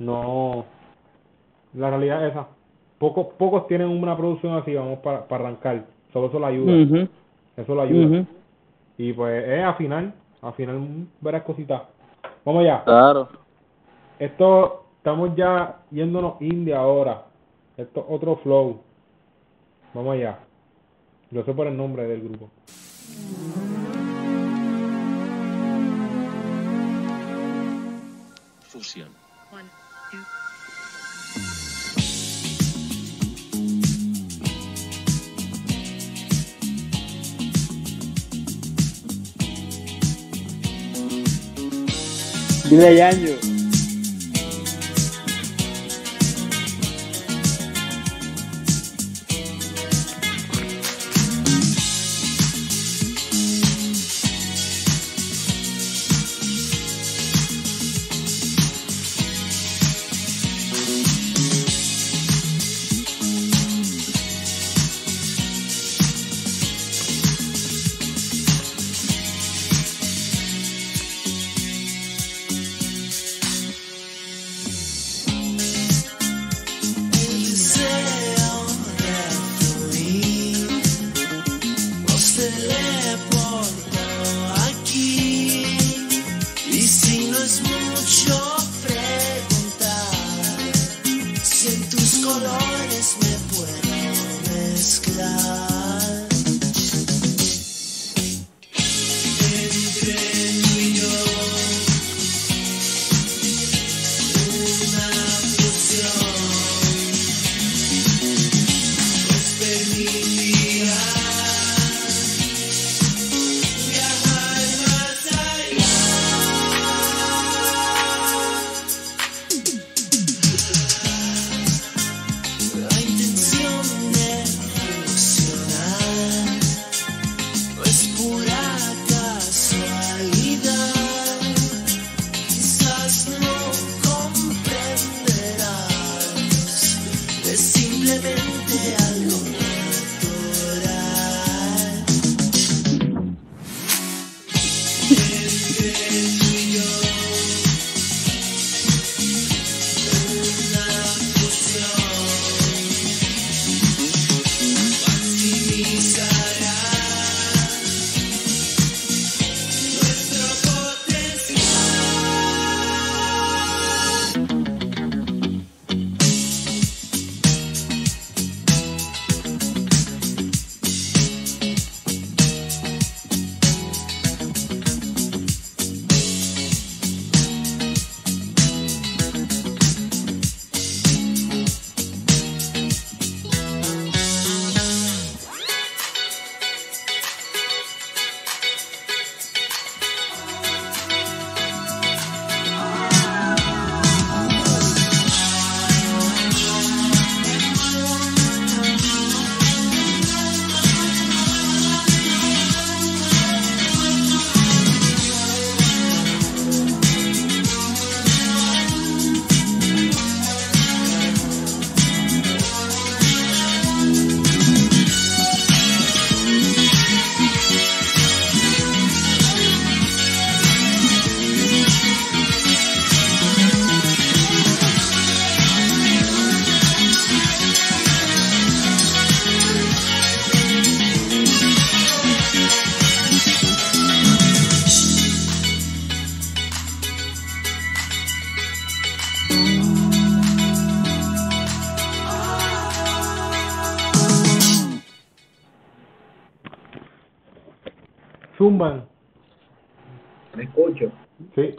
[0.00, 0.64] no,
[1.74, 2.48] la realidad es esa,
[2.98, 7.08] pocos, pocos tienen una producción así, vamos para, para arrancar, solo eso lo ayuda,
[7.56, 8.24] eso lo ayuda.
[8.98, 10.76] Y pues es afinar, afinar
[11.20, 11.82] varias cositas.
[12.44, 12.82] Vamos allá.
[12.84, 13.28] Claro.
[14.18, 17.22] Esto, estamos ya yéndonos indie ahora.
[17.78, 18.80] Esto es otro flow.
[19.94, 20.40] Vamos allá.
[21.30, 22.50] Yo sé por el nombre del grupo.
[42.70, 43.34] Dile Yaño.
[43.42, 43.59] El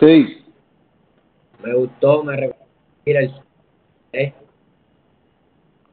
[0.02, 0.26] Sí.
[0.26, 0.44] Sí.
[1.64, 2.66] Me gustó, me recordó.
[3.06, 3.32] Mira el.
[4.14, 4.34] ¿eh?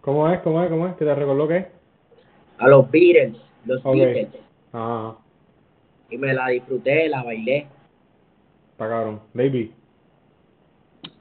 [0.01, 0.41] ¿Cómo es?
[0.41, 0.71] ¿Cómo es?
[0.71, 0.95] ¿Cómo es?
[0.97, 1.67] ¿Que te recordó qué?
[2.59, 3.37] A los Beatles,
[3.67, 3.95] los Ok.
[3.95, 4.29] Beatles.
[4.73, 5.15] Ah,
[6.11, 7.67] Y me la disfruté, la bailé.
[8.73, 9.21] está cabrón.
[9.35, 9.73] Baby.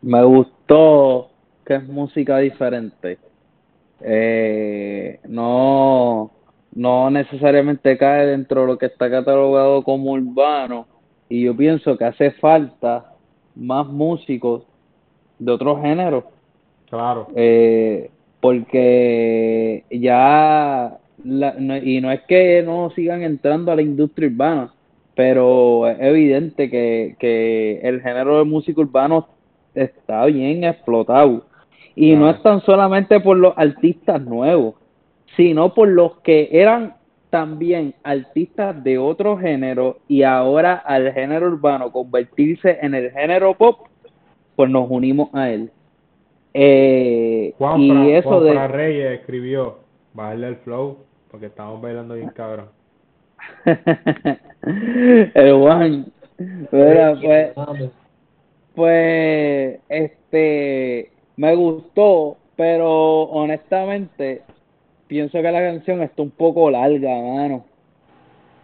[0.02, 1.30] Me gustó
[1.66, 3.18] que es música diferente.
[4.00, 6.32] Eh, no,
[6.74, 10.88] no necesariamente cae dentro de lo que está catalogado como urbano.
[11.30, 13.14] Y yo pienso que hace falta
[13.56, 14.64] más músicos
[15.40, 16.24] de otros géneros.
[16.90, 17.28] Claro.
[17.36, 18.10] Eh,
[18.40, 24.74] porque ya, la- no- y no es que no sigan entrando a la industria urbana,
[25.16, 29.28] pero es evidente que, que el género de música urbano
[29.74, 31.46] está bien explotado.
[31.96, 34.76] Y no es tan solamente por los artistas nuevos,
[35.36, 36.94] sino por los que eran
[37.30, 43.88] también artistas de otro género y ahora al género urbano convertirse en el género pop,
[44.56, 45.72] pues nos unimos a él.
[46.54, 49.80] Eh, Juan, y Fra- eso Juan de Fra Reyes escribió,
[50.14, 50.98] bajarle el flow,
[51.30, 52.68] porque estamos bailando bien cabrón.
[55.34, 56.06] el Juan,
[56.72, 57.92] mira, pues,
[58.74, 64.42] pues, este, me gustó, pero honestamente
[65.08, 67.66] pienso que la canción está un poco larga, mano.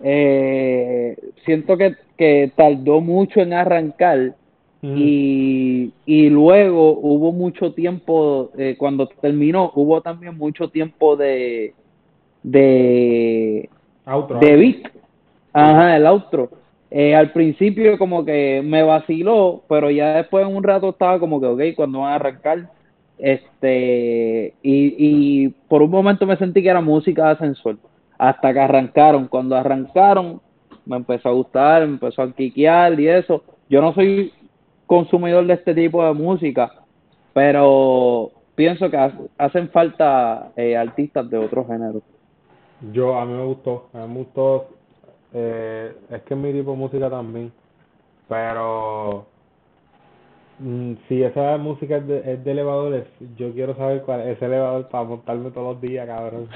[0.04, 4.36] Eh, siento que, que tardó mucho en arrancar
[4.86, 11.74] y, y luego hubo mucho tiempo, eh, cuando terminó, hubo también mucho tiempo de,
[12.44, 13.70] de,
[14.06, 14.92] Outro, de beat.
[15.54, 16.50] Ajá, el outro.
[16.92, 21.40] Eh, al principio como que me vaciló, pero ya después en un rato estaba como
[21.40, 22.70] que, ok, cuando van a arrancar,
[23.18, 24.96] este, y,
[25.46, 27.78] y por un momento me sentí que era música de ascensor,
[28.18, 29.28] hasta que arrancaron.
[29.28, 30.42] Cuando arrancaron,
[30.86, 33.44] me empezó a gustar, me empezó a quiquear y eso.
[33.70, 34.32] Yo no soy
[34.86, 36.72] consumidor de este tipo de música,
[37.34, 42.04] pero pienso que ha- hacen falta eh, artistas de otros géneros.
[42.92, 44.68] Yo, a mí me gustó, a mí me gustó,
[45.34, 47.52] eh, es que es mi tipo de música también,
[48.28, 49.26] pero
[50.60, 53.06] mm, si esa música es de, es de elevadores,
[53.38, 56.48] yo quiero saber cuál es ese elevador para montarme todos los días, cabrón.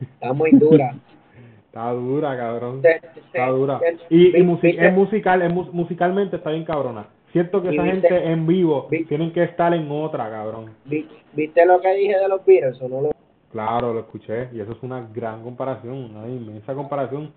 [0.00, 0.94] Está muy dura.
[1.66, 2.82] Está dura, cabrón.
[2.84, 3.80] Está dura.
[4.08, 7.06] Y, y es musical, es mus- musicalmente está bien cabrona.
[7.30, 10.70] Siento que esa viste- gente en vivo vi- tienen que estar en otra, cabrón.
[10.86, 13.10] vi- ¿Viste lo que dije de los Beatles o no lo
[13.52, 17.32] Claro, lo escuché y eso es una gran comparación, una inmensa comparación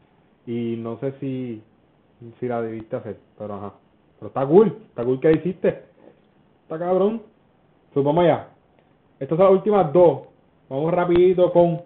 [0.47, 1.61] y no sé si,
[2.39, 3.73] si la debiste hacer, pero ajá.
[4.17, 5.83] Pero está cool, está cool que hiciste.
[6.73, 7.21] Está cabrón.
[7.93, 8.47] Pues vamos allá.
[9.19, 10.21] Estas son las últimas dos.
[10.69, 11.81] Vamos rapidito con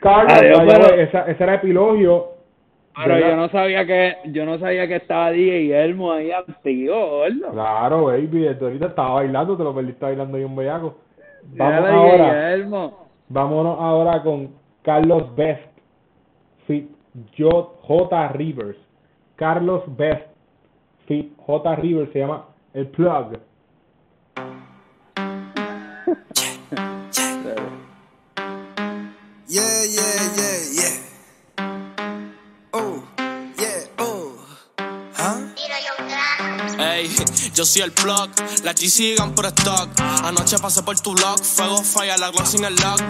[0.00, 0.32] Carlos.
[0.38, 2.32] Adiós, pero- esa, ese era epilogio.
[2.96, 3.30] Pero ¿verdad?
[3.30, 7.22] yo no sabía que yo no sabía que estaba DJ Elmo ahí activo.
[7.52, 10.96] Claro, baby, desde ahorita estaba bailando, te lo perdiste bailando ahí un bellaco.
[11.56, 12.52] Vamos ahora.
[12.54, 13.06] Elmo.
[13.28, 14.50] Vámonos ahora con
[14.82, 15.62] Carlos Best,
[16.66, 16.90] fit
[17.38, 17.70] J.
[17.82, 18.28] J.
[18.32, 18.76] Rivers.
[19.36, 20.26] Carlos Best,
[21.06, 21.76] fit J.
[21.76, 23.38] Rivers, se llama El Plug.
[37.72, 38.28] Soy el plug,
[38.64, 39.88] la G sigan por stock.
[40.24, 43.00] Anoche pasé por tu blog, fuego falla, la Glock sin el lock.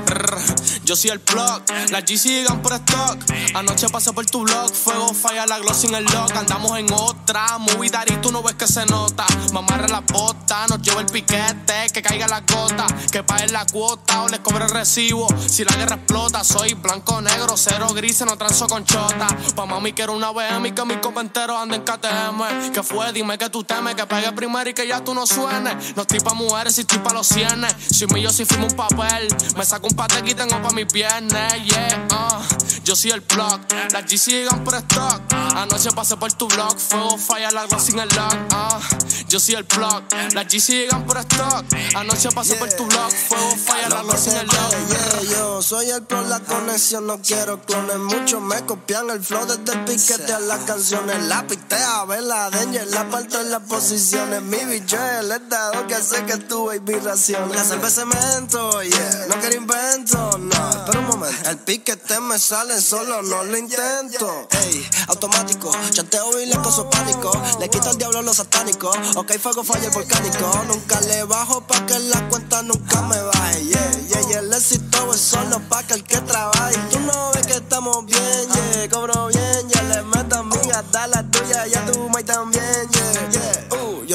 [0.85, 3.19] Yo soy el plug, la G sigan por stock.
[3.55, 6.31] Anoche pasé por tu blog, fuego falla, la Glock sin el lock.
[6.37, 9.27] Andamos en otra, movie daddy, tú no ves que se nota.
[9.53, 14.23] Mamarre la bota, nos lleva el piquete, que caiga la gota, que pague la cuota
[14.23, 15.27] o les cobre el recibo.
[15.45, 19.27] Si la guerra explota, soy blanco, negro, cero grises, no transo con chota.
[19.57, 22.71] Pa' mami quiero una BM y que mis copas enteros anden KTM.
[22.73, 23.13] Que fue?
[23.13, 25.97] Dime que tú temes, que pegue primero y que ya tú no suenes.
[25.97, 27.75] No estoy pa' mujeres, si estoy pa' los cienes.
[27.91, 29.29] Soy mío si firmo un papel.
[29.57, 32.43] Me saco un pate y tengo pa' mis viernes, yeah, uh.
[32.85, 33.61] Yo soy el plug,
[33.93, 35.23] las G sigan por stock.
[35.57, 39.27] Anoche pasé por tu blog, fuego falla, la Glock sin el lock, uh.
[39.29, 40.03] Yo soy el plug,
[40.35, 41.65] las G sigan por stock.
[41.95, 44.75] Anoche pasé por tu blog, fuego falla, la Glock sin el lock.
[44.89, 47.99] Yeah, yo soy el pro, la conexión, no quiero clones.
[47.99, 51.23] Muchos me copian el flow desde el piquete a las canciones.
[51.25, 54.42] La pitea, ver la danger, la parto en las posiciones.
[54.45, 57.55] Mi bicho el estado que hace que tu baby racione.
[57.55, 60.71] La cerveza cemento, yeah, no quiero invento, no.
[60.71, 64.49] Espera un momento, el piquete me sale solo, no lo intento.
[64.51, 67.31] Ey, automático, chanteo y le coso pánico.
[67.61, 68.93] Le quito al diablo lo satánico.
[69.17, 70.65] Ok, fuego falla el volcánico.
[70.67, 73.65] Nunca le bajo pa' que la cuenta nunca me baje.
[73.65, 76.77] Yeah, yeah, yeah, el éxito es solo pa' que el que trabaje.
[76.91, 78.89] Tú no ves que estamos bien, yeah.
[78.91, 79.83] Cobro bien, yeah.
[79.83, 83.12] Le meto amigas, da la tuya, ya tu mai también, yeah,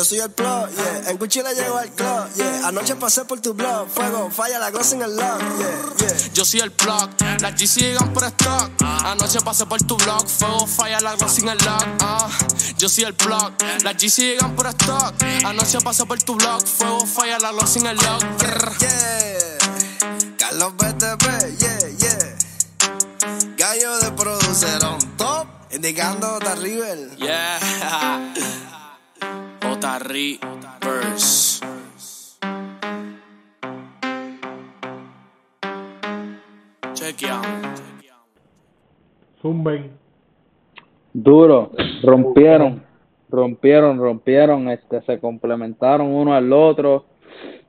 [0.08, 1.10] soy el plug, yeah.
[1.10, 2.68] En Gucci le llego al club, yeah.
[2.68, 6.34] Anoche pasé por tu blog, fuego, falla la gloss en el lock, yeah, yeah.
[6.34, 7.10] Yo soy el plug,
[7.42, 8.72] las G sigan por stock.
[9.06, 11.86] Anoche pasé por tu blog, fuego falla, la Glock sin el lock.
[12.02, 12.30] ah.
[12.78, 13.52] Yo soy el plug,
[13.84, 15.14] las G sigan por stock.
[15.46, 18.24] Anoche pasé por tu blog, fuego falla, la Glock sin el lock.
[18.80, 19.58] Yeah,
[20.38, 21.24] Carlos BTP,
[21.60, 22.36] yeah, yeah.
[23.58, 27.10] Gallo de producer on top, indicando the river.
[27.18, 28.34] Yeah.
[29.80, 30.00] J.
[36.94, 37.84] Chequeamos.
[39.42, 39.92] Zumben.
[41.14, 41.72] Duro,
[42.04, 42.84] rompieron,
[43.30, 47.06] rompieron, rompieron, este, se complementaron uno al otro.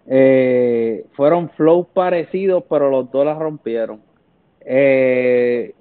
[0.07, 4.01] Eh, fueron flows parecidos, pero los dos las rompieron.
[4.61, 5.75] Eh,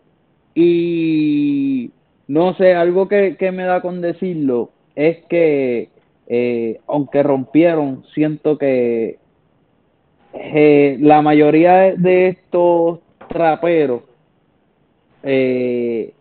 [0.56, 1.92] y
[2.28, 5.90] no sé, algo que, que me da con decirlo es que,
[6.28, 9.18] eh, aunque rompieron, siento que
[10.34, 13.00] eh, la mayoría de, estos
[13.30, 14.04] traperos
[15.24, 16.14] eh,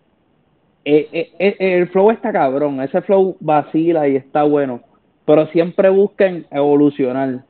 [0.84, 4.80] eh, eh, el flow está cabrón, ese flow vacila y está bueno,
[5.24, 7.40] pero siempre busquen evolucionar,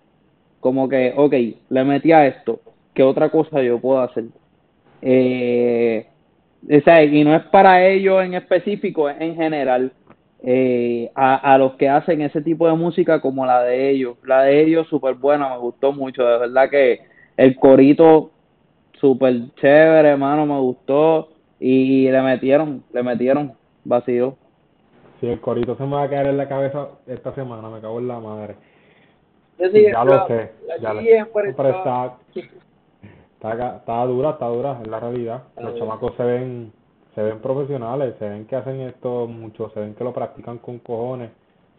[0.61, 1.35] como que, ok,
[1.69, 2.61] le metí a esto,
[2.95, 4.25] ¿qué otra cosa yo puedo hacer?
[5.03, 6.07] Eh,
[6.67, 9.93] y no es para ellos en específico, es en general.
[10.49, 14.17] Eh, a, a los que hacen ese tipo de música como la de ellos.
[14.25, 17.01] La de ellos súper buena, me gustó mucho, de verdad que
[17.37, 18.31] el corito
[19.01, 24.37] súper chévere, hermano, me gustó y le metieron, le metieron vacío.
[25.21, 27.99] Si el corito se me va a caer en la cabeza esta semana, me cago
[27.99, 28.55] en la madre.
[29.59, 31.27] Sí, ya lo sé, ya lo sé.
[31.33, 32.17] Pero está,
[33.41, 35.43] está, dura, está dura, es la realidad.
[35.59, 36.73] Los chamacos se ven,
[37.17, 40.79] se ven profesionales, se ven que hacen esto mucho, se ven que lo practican con
[40.79, 41.31] cojones,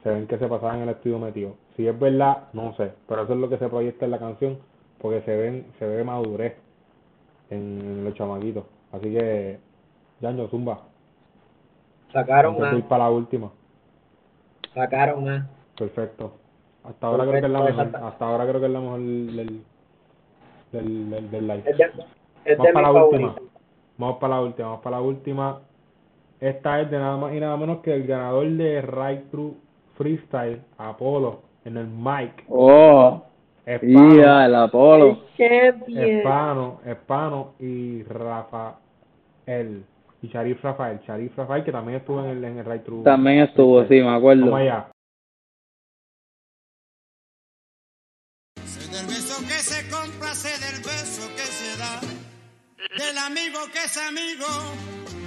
[0.01, 1.53] se ven que se pasan en el estudio metido.
[1.75, 4.57] Si es verdad, no sé, pero eso es lo que se proyecta en la canción,
[4.97, 6.55] porque se ven, se ve madurez
[7.51, 8.65] en, en los chamaquitos.
[8.91, 9.59] Así que,
[10.21, 10.81] Yaño, zumba,
[12.11, 13.51] Sacaron antes a, ir para la última.
[14.73, 15.47] sacaron a.
[15.77, 16.31] Perfecto.
[16.83, 17.95] Hasta ahora creo que es la mejor.
[17.95, 19.63] Hasta ahora creo que es la mejor del,
[20.71, 21.63] del, del, del, live.
[21.67, 21.83] Es de,
[22.45, 23.35] es Vamos de para la última.
[23.97, 24.67] Vamos para la última.
[24.69, 25.59] Vamos para la última.
[26.39, 29.57] Esta es de nada más y nada menos que el ganador de Right Through
[29.97, 32.45] Freestyle, Apolo, en el mic.
[32.47, 33.23] Oh,
[33.65, 35.23] Espano, yeah, el Apolo.
[35.37, 39.83] Espano, Espano y Rafael.
[40.21, 40.99] Y Sharif Rafael.
[41.05, 43.03] Sharif Rafael que también estuvo en el, en el Right Through.
[43.03, 44.45] También estuvo, sí, me acuerdo.
[44.45, 44.91] Vamos allá.
[48.63, 52.06] Sé del beso que se compra, sé del beso que se da.
[52.77, 54.45] Del amigo que es amigo,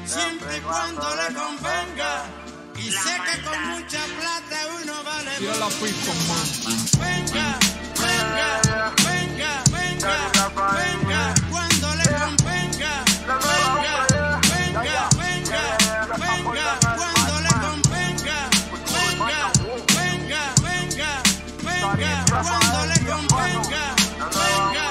[0.07, 2.25] siempre y cuando le convenga.
[2.77, 6.17] Y sé que con mucha plata uno vale Yo la fui con
[7.01, 7.59] Venga,
[7.99, 10.15] venga, venga, venga,
[10.79, 13.05] venga, cuando le convenga.
[13.27, 14.07] Venga,
[14.47, 15.67] venga, venga,
[16.19, 18.39] venga, cuando le convenga.
[18.87, 19.51] Venga,
[19.99, 21.13] venga, venga,
[21.65, 23.85] venga, cuando le convenga.
[24.39, 24.85] Venga,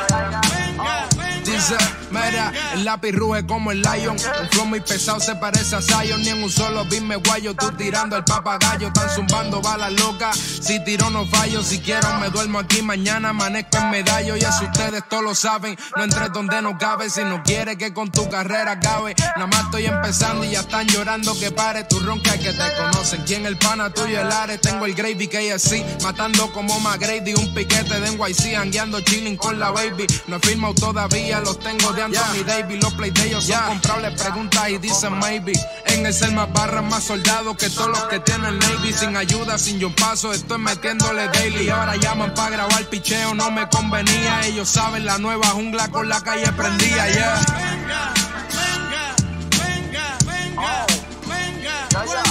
[0.51, 1.98] venga, venga.
[2.11, 4.17] Mira, el lápiz ruge como el lion.
[4.41, 6.21] Un flow muy pesado se parece a Zion.
[6.21, 7.53] Ni en un solo beat me guayo.
[7.53, 10.37] Tú tirando el papagayo, están zumbando balas locas.
[10.37, 12.81] Si tiro no fallo, si quiero me duermo aquí.
[12.81, 14.35] Mañana amanezco en medallo.
[14.35, 15.77] Y eso ustedes todos lo saben.
[15.95, 17.09] No entres donde no cabe.
[17.09, 19.15] Si no quieres que con tu carrera acabe.
[19.35, 21.83] Nada más estoy empezando y ya están llorando que pare.
[21.83, 23.23] Tu ronca que te conocen.
[23.25, 24.19] ¿Quién el pana tuyo?
[24.21, 24.61] El Ares.
[24.61, 26.01] Tengo el Gravy KFC.
[26.01, 27.33] Matando como McGrady.
[27.35, 28.55] Un piquete de NYC.
[28.55, 30.07] Anguiando chilling con la baby.
[30.27, 31.39] No he firmado todavía.
[31.41, 32.83] Los tengo de Anthony Davis.
[32.83, 34.21] Los play de ellos son comprables.
[34.21, 35.53] Pregunta y dicen maybe.
[35.85, 38.93] En el ser más barras, más soldados que todos los que tienen Navy.
[38.93, 40.31] Sin ayuda, sin yo paso.
[40.33, 41.65] Estoy metiéndole daily.
[41.65, 43.33] Y ahora llaman para grabar picheo.
[43.33, 44.41] No me convenía.
[44.45, 47.09] Ellos saben la nueva jungla con la calle prendida.
[47.09, 47.41] Yeah.
[47.59, 48.13] Venga,
[49.57, 52.28] venga, venga, venga, cuando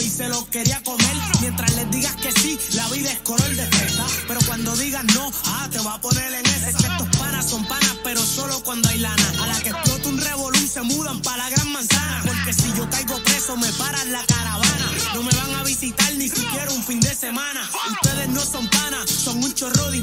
[0.00, 1.16] y se lo quería comer.
[1.40, 4.06] Mientras les digas que sí, la vida es color de fresa.
[4.26, 6.70] Pero cuando digas no, ah, te va a poner en ese.
[6.70, 9.32] Estos panas son panas, pero solo cuando hay lana.
[9.42, 12.22] A la que explota un revolú se mudan para la gran manzana.
[12.24, 14.92] Porque si yo caigo preso, me paran la caravana.
[15.14, 17.68] No me van a visitar ni siquiera un fin de semana.
[17.90, 20.02] Ustedes no son panas, son un chorro de.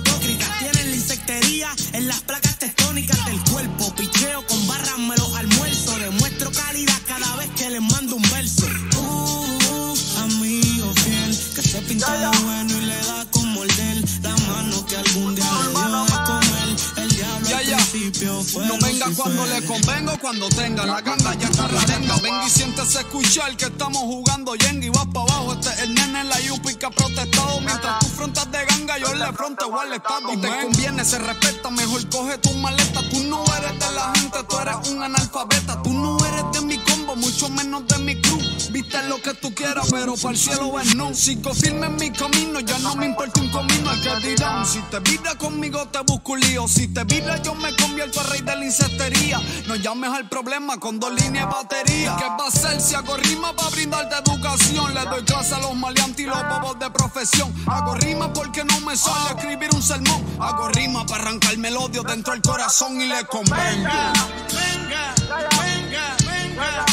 [20.29, 22.45] Cuando tenga la ganga ya está la venga.
[22.45, 25.53] Y siéntese a escuchar que estamos jugando yenga y vas para abajo.
[25.53, 27.59] Este es el nene en la yupi que ha protestado.
[27.61, 30.31] Mientras tú frontas de ganga, yo le fronteo al estado.
[30.31, 33.01] Y te conviene, se respeta, mejor coge tu maleta.
[33.09, 35.81] Tú no eres de la gente, tú eres un analfabeta.
[35.81, 38.39] Tú no eres de mi combo, mucho menos de mi crew.
[38.69, 41.11] Viste lo que tú quieras, pero para el cielo ves no.
[41.15, 44.63] Sigo firme en mi camino, ya no me importa un comino al que dirán.
[44.63, 46.67] Si te vira conmigo, te busco un lío.
[46.67, 49.41] Si te vira, yo me convierto en rey de la insectería.
[49.67, 52.15] No llames al problema con dos líneas de batería.
[52.17, 54.93] ¿Qué va a hacer si hago rima para brindarte educación?
[54.93, 57.53] Le doy clase a los maleantes y los bobos de profesión.
[57.67, 60.25] Hago rima porque no me sale escribir un sermón.
[60.39, 63.57] Hago rima para arrancarme el odio dentro del corazón y le convengo.
[63.59, 64.13] Venga,
[64.49, 65.13] venga,
[65.61, 66.85] venga, venga,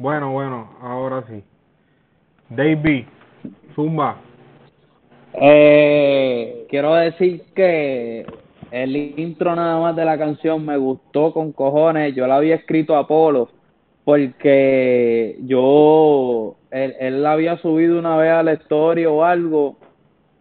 [0.00, 1.44] Bueno, bueno, ahora sí.
[2.48, 3.04] Dave
[3.74, 4.16] Zumba.
[5.34, 8.24] Eh, quiero decir que
[8.70, 12.14] el intro nada más de la canción me gustó con cojones.
[12.14, 13.50] Yo la había escrito a Polo
[14.02, 19.76] porque yo, él, él la había subido una vez a la historia o algo.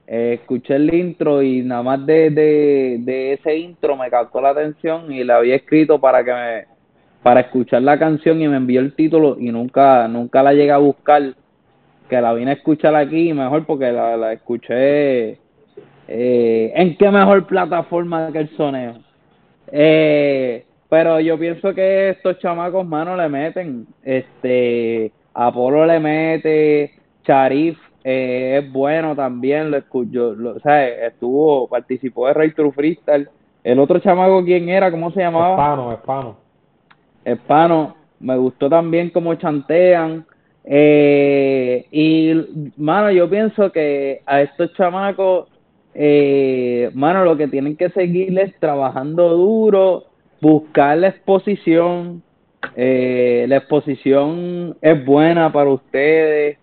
[0.07, 4.51] Eh, escuché el intro y nada más de, de, de ese intro me captó la
[4.51, 6.78] atención y la había escrito para que me,
[7.23, 10.77] para escuchar la canción y me envió el título y nunca, nunca la llegué a
[10.77, 11.33] buscar
[12.09, 15.37] que la vine a escuchar aquí mejor porque la, la escuché
[16.07, 18.95] eh, en qué mejor plataforma que el soneo.
[19.71, 23.85] Eh, pero yo pienso que estos chamacos, mano, le meten.
[24.03, 26.93] Este, Apolo le mete,
[27.23, 32.71] Charif eh, es bueno también, lo escucho, lo, o sea, estuvo, participó de Rey True
[32.71, 33.29] Freestyle.
[33.63, 34.89] El otro chamaco, ¿quién era?
[34.89, 35.93] ¿Cómo se llamaba?
[35.93, 36.37] Hispano.
[37.33, 40.25] Hispano, me gustó también cómo chantean.
[40.63, 45.47] Eh, y, mano, yo pienso que a estos chamacos,
[45.93, 50.05] eh, mano, lo que tienen que seguir es trabajando duro,
[50.41, 52.21] buscar la exposición.
[52.75, 56.57] Eh, la exposición es buena para ustedes.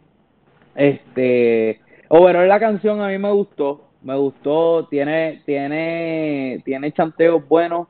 [0.75, 7.89] Este, overall la canción a mí me gustó, me gustó, tiene, tiene, tiene chanteos buenos.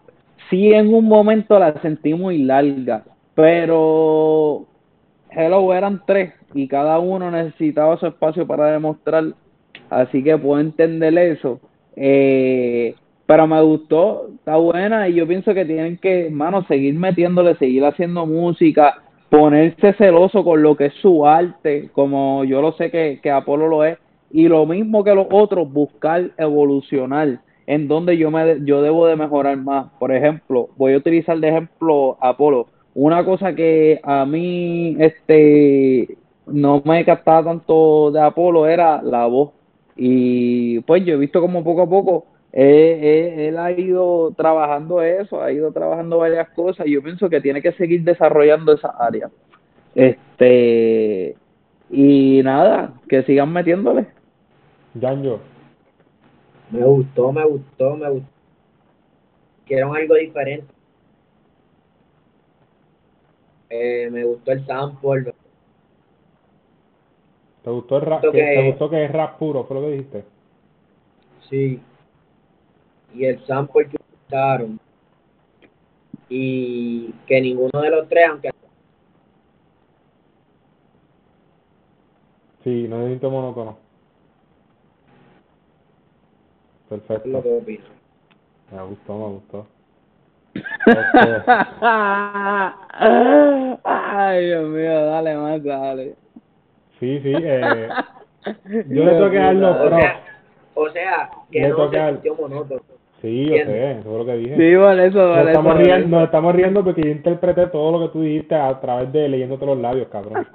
[0.51, 4.67] Sí, en un momento la sentí muy larga, pero
[5.31, 9.25] Hello eran tres y cada uno necesitaba su espacio para demostrar,
[9.91, 11.61] así que puedo entender eso.
[11.97, 12.95] Eh,
[13.27, 17.85] pero me gustó, está buena y yo pienso que tienen que, mano, seguir metiéndole, seguir
[17.85, 23.19] haciendo música, ponerse celoso con lo que es su arte, como yo lo sé que,
[23.21, 23.99] que Apolo lo es,
[24.31, 29.17] y lo mismo que los otros, buscar evolucionar en donde yo me yo debo de
[29.17, 29.89] mejorar más.
[29.99, 32.69] Por ejemplo, voy a utilizar de ejemplo Apolo.
[32.95, 39.51] Una cosa que a mí este no me captaba tanto de Apolo era la voz.
[39.97, 42.27] Y pues yo he visto como poco a poco
[42.59, 47.61] él ha ido trabajando eso, ha ido trabajando varias cosas y yo pienso que tiene
[47.61, 49.29] que seguir desarrollando esa área.
[49.95, 51.37] Este
[51.91, 54.07] y nada, que sigan metiéndole.
[54.95, 55.39] Yanjo.
[56.71, 58.29] Me gustó, me gustó, me gustó.
[59.67, 60.73] Quiero algo diferente.
[63.71, 65.35] Eh, me gustó el sample.
[67.63, 69.65] ¿Te gustó, el rap, que- ¿Te gustó que es rap puro?
[69.65, 70.25] ¿Fue lo que dijiste?
[71.51, 71.81] Sí.
[73.15, 73.97] Y el sample que
[74.29, 74.79] usaron.
[76.29, 78.51] Y que ninguno de los tres, aunque
[82.63, 83.79] Sí, no necesito monótono.
[86.91, 87.43] Es lo Perfecto.
[87.43, 87.85] que opino.
[88.73, 89.67] Me gustó, me gustó.
[93.85, 96.15] Ay, Dios mío, dale más, dale.
[97.01, 97.33] sí, sí.
[97.35, 97.89] Eh,
[98.89, 100.21] yo le tengo que dar los sea,
[100.75, 102.81] o sea, que Le no toca se al- sintió monótono.
[103.23, 104.57] Sí, yo sé, eso es lo que dije.
[104.57, 105.49] Sí, por eso, Nos eso.
[105.49, 106.09] estamos, por riendo, eso.
[106.09, 109.65] nos estamos riendo porque yo interpreté todo lo que tú dijiste a través de leyéndote
[109.67, 110.47] los labios, cabrón.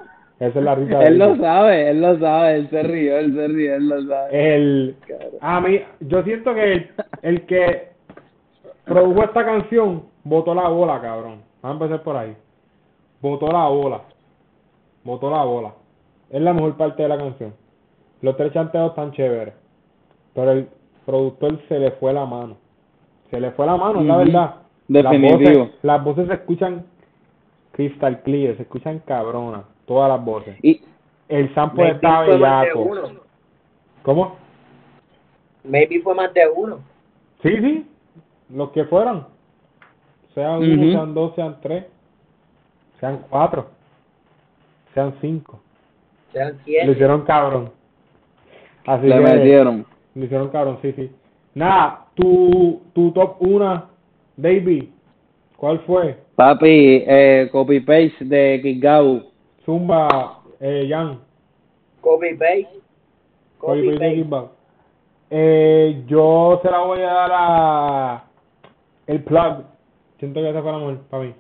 [0.41, 3.35] Esa es la risa de Él lo sabe, él lo sabe, él se rió, él
[3.35, 4.55] se rió, él lo sabe.
[4.55, 4.95] El,
[5.39, 6.91] a mí, yo siento que el,
[7.22, 7.89] el que
[8.85, 11.43] produjo esta canción botó la bola, cabrón.
[11.61, 12.35] Vamos a empezar por ahí.
[13.22, 14.01] Botó la bola.
[15.03, 15.73] Botó la bola.
[16.31, 17.53] Es la mejor parte de la canción.
[18.23, 19.53] Los tres chanteos están chéveres.
[20.34, 20.68] Pero el
[21.05, 22.57] productor se le fue la mano.
[23.30, 24.55] Se le fue la mano, es la verdad.
[24.88, 25.38] Definitivo.
[25.38, 26.85] Las voces, las voces se escuchan
[27.73, 29.65] crystal clear, se escuchan cabronas.
[29.85, 30.55] Todas las voces.
[30.61, 30.81] Y
[31.29, 32.79] El sample de bellaco.
[32.81, 33.01] uno.
[34.03, 34.35] ¿Cómo?
[35.63, 36.79] Maybe fue más de uno.
[37.43, 37.87] Sí, sí,
[38.49, 39.27] los que fueran.
[40.33, 40.71] Sean Ujú.
[40.71, 41.85] uno, sean dos, sean tres,
[42.99, 43.67] sean cuatro,
[44.93, 45.59] sean cinco.
[46.31, 46.91] Sean Lo siete.
[46.91, 47.71] hicieron cabrón.
[48.85, 49.85] Así le que metieron.
[50.15, 51.11] lo hicieron cabrón, sí, sí.
[51.53, 53.89] Nada, tu, tu top una,
[54.37, 54.85] David,
[55.57, 56.17] ¿cuál fue?
[56.35, 59.30] Papi, eh, copy paste de Kikau.
[59.65, 61.21] Zumba, eh, Jan, paste.
[62.01, 62.81] Cody Copy Paste,
[63.99, 64.15] paste.
[64.15, 64.45] Kickback.
[65.29, 68.23] Eh, yo se la voy a dar a
[69.07, 69.63] el plug.
[70.19, 71.33] Siento que esa fue la mejor para mí.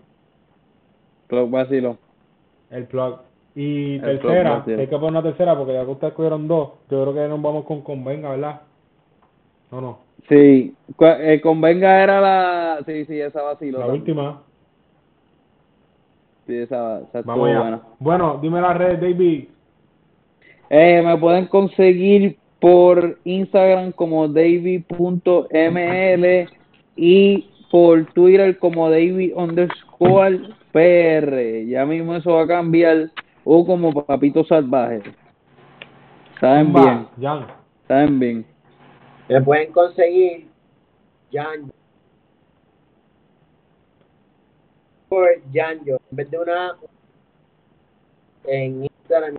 [1.27, 1.97] Club vacilo.
[2.69, 3.19] El plug.
[3.55, 6.69] Y El plug, tercera, hay que poner una tercera porque ya que ustedes cogieron dos,
[6.89, 8.61] yo creo que nos vamos con Convenga, ¿verdad?
[9.71, 9.99] No, no,
[10.29, 12.79] Sí, eh, convenga era la.
[12.85, 13.79] Sí, sí, esa vacilo.
[13.79, 14.01] la también.
[14.01, 14.41] última.
[16.51, 17.59] Sí, esa, esa estuvo Vamos allá.
[17.61, 17.81] buena.
[17.99, 19.45] Bueno, dime las redes, David.
[20.69, 24.89] Eh, me pueden conseguir por Instagram como david.ml
[26.97, 30.41] y por Twitter como david underscore
[30.73, 31.65] PR.
[31.67, 33.09] Ya mismo eso va a cambiar.
[33.45, 35.01] O como papito salvaje.
[36.41, 37.47] Saben bien, Jan.
[37.87, 38.45] saben bien.
[39.29, 40.47] Me pueden conseguir
[41.31, 41.71] Jan
[45.11, 46.75] por Janjo en vez de una A,
[48.45, 49.35] en Instagram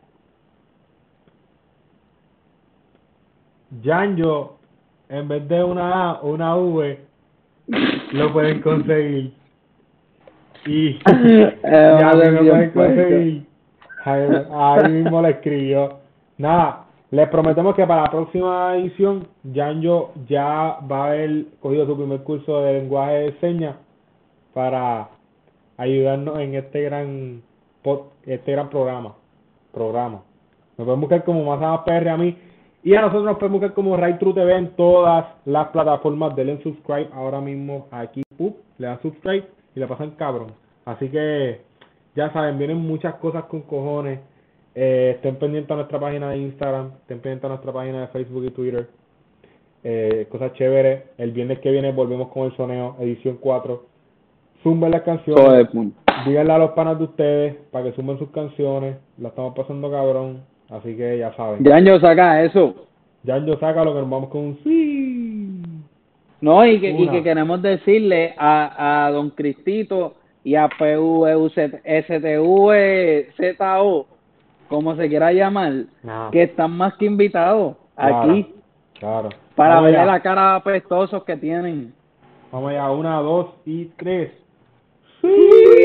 [3.82, 4.59] Janjo,
[5.09, 6.99] en vez de una A o una V,
[8.12, 9.32] lo pueden conseguir.
[10.66, 13.47] Y Eh, lo pueden conseguir.
[14.05, 16.01] Ahí, ahí mismo le escribió.
[16.36, 21.97] Nada, les prometemos que para la próxima edición, Janjo ya va a haber cogido su
[21.97, 23.77] primer curso de lenguaje de señas
[24.53, 25.09] para
[25.77, 27.43] ayudarnos en este gran
[27.82, 29.15] pod- este gran programa.
[29.73, 30.23] Programa.
[30.77, 32.36] Me pueden buscar como más PR a mí.
[32.85, 36.35] Y a nosotros nos pueden buscar como Right True TV en todas las plataformas.
[36.35, 38.23] Denle subscribe ahora mismo aquí.
[38.36, 39.44] Pup, le dan subscribe
[39.77, 40.49] y le pasan cabrón.
[40.85, 41.61] Así que
[42.16, 44.19] ya saben, vienen muchas cosas con cojones.
[44.74, 48.44] Eh, estén pendientes a nuestra página de Instagram, estén pendientes a nuestra página de Facebook
[48.47, 48.89] y Twitter.
[49.85, 51.05] Eh, cosas chéveres.
[51.19, 53.91] El viernes que viene volvemos con el soneo, edición 4.
[54.62, 55.43] Zumben las canciones.
[55.44, 55.97] Todo de punto.
[56.26, 58.97] Díganle a los panas de ustedes para que sumen sus canciones.
[59.18, 60.43] La estamos pasando cabrón.
[60.70, 61.62] Así que ya saben.
[61.64, 62.74] Ya yo saca eso.
[63.24, 65.62] Ya yo saca lo que nos vamos con un sí.
[66.40, 70.68] No, y que, y que queremos decirle a, a don Cristito y a
[72.72, 74.06] PVSTVZO,
[74.68, 75.72] como se quiera llamar,
[76.02, 78.16] Nah, que están más que invitados Claro.
[78.32, 78.52] aquí
[78.98, 79.28] claro.
[79.55, 80.05] para allá.
[80.05, 81.93] la cara apestosos que tienen.
[82.51, 82.90] Vamos allá.
[82.90, 84.32] Una, dos y tres.
[85.23, 85.82] Woo!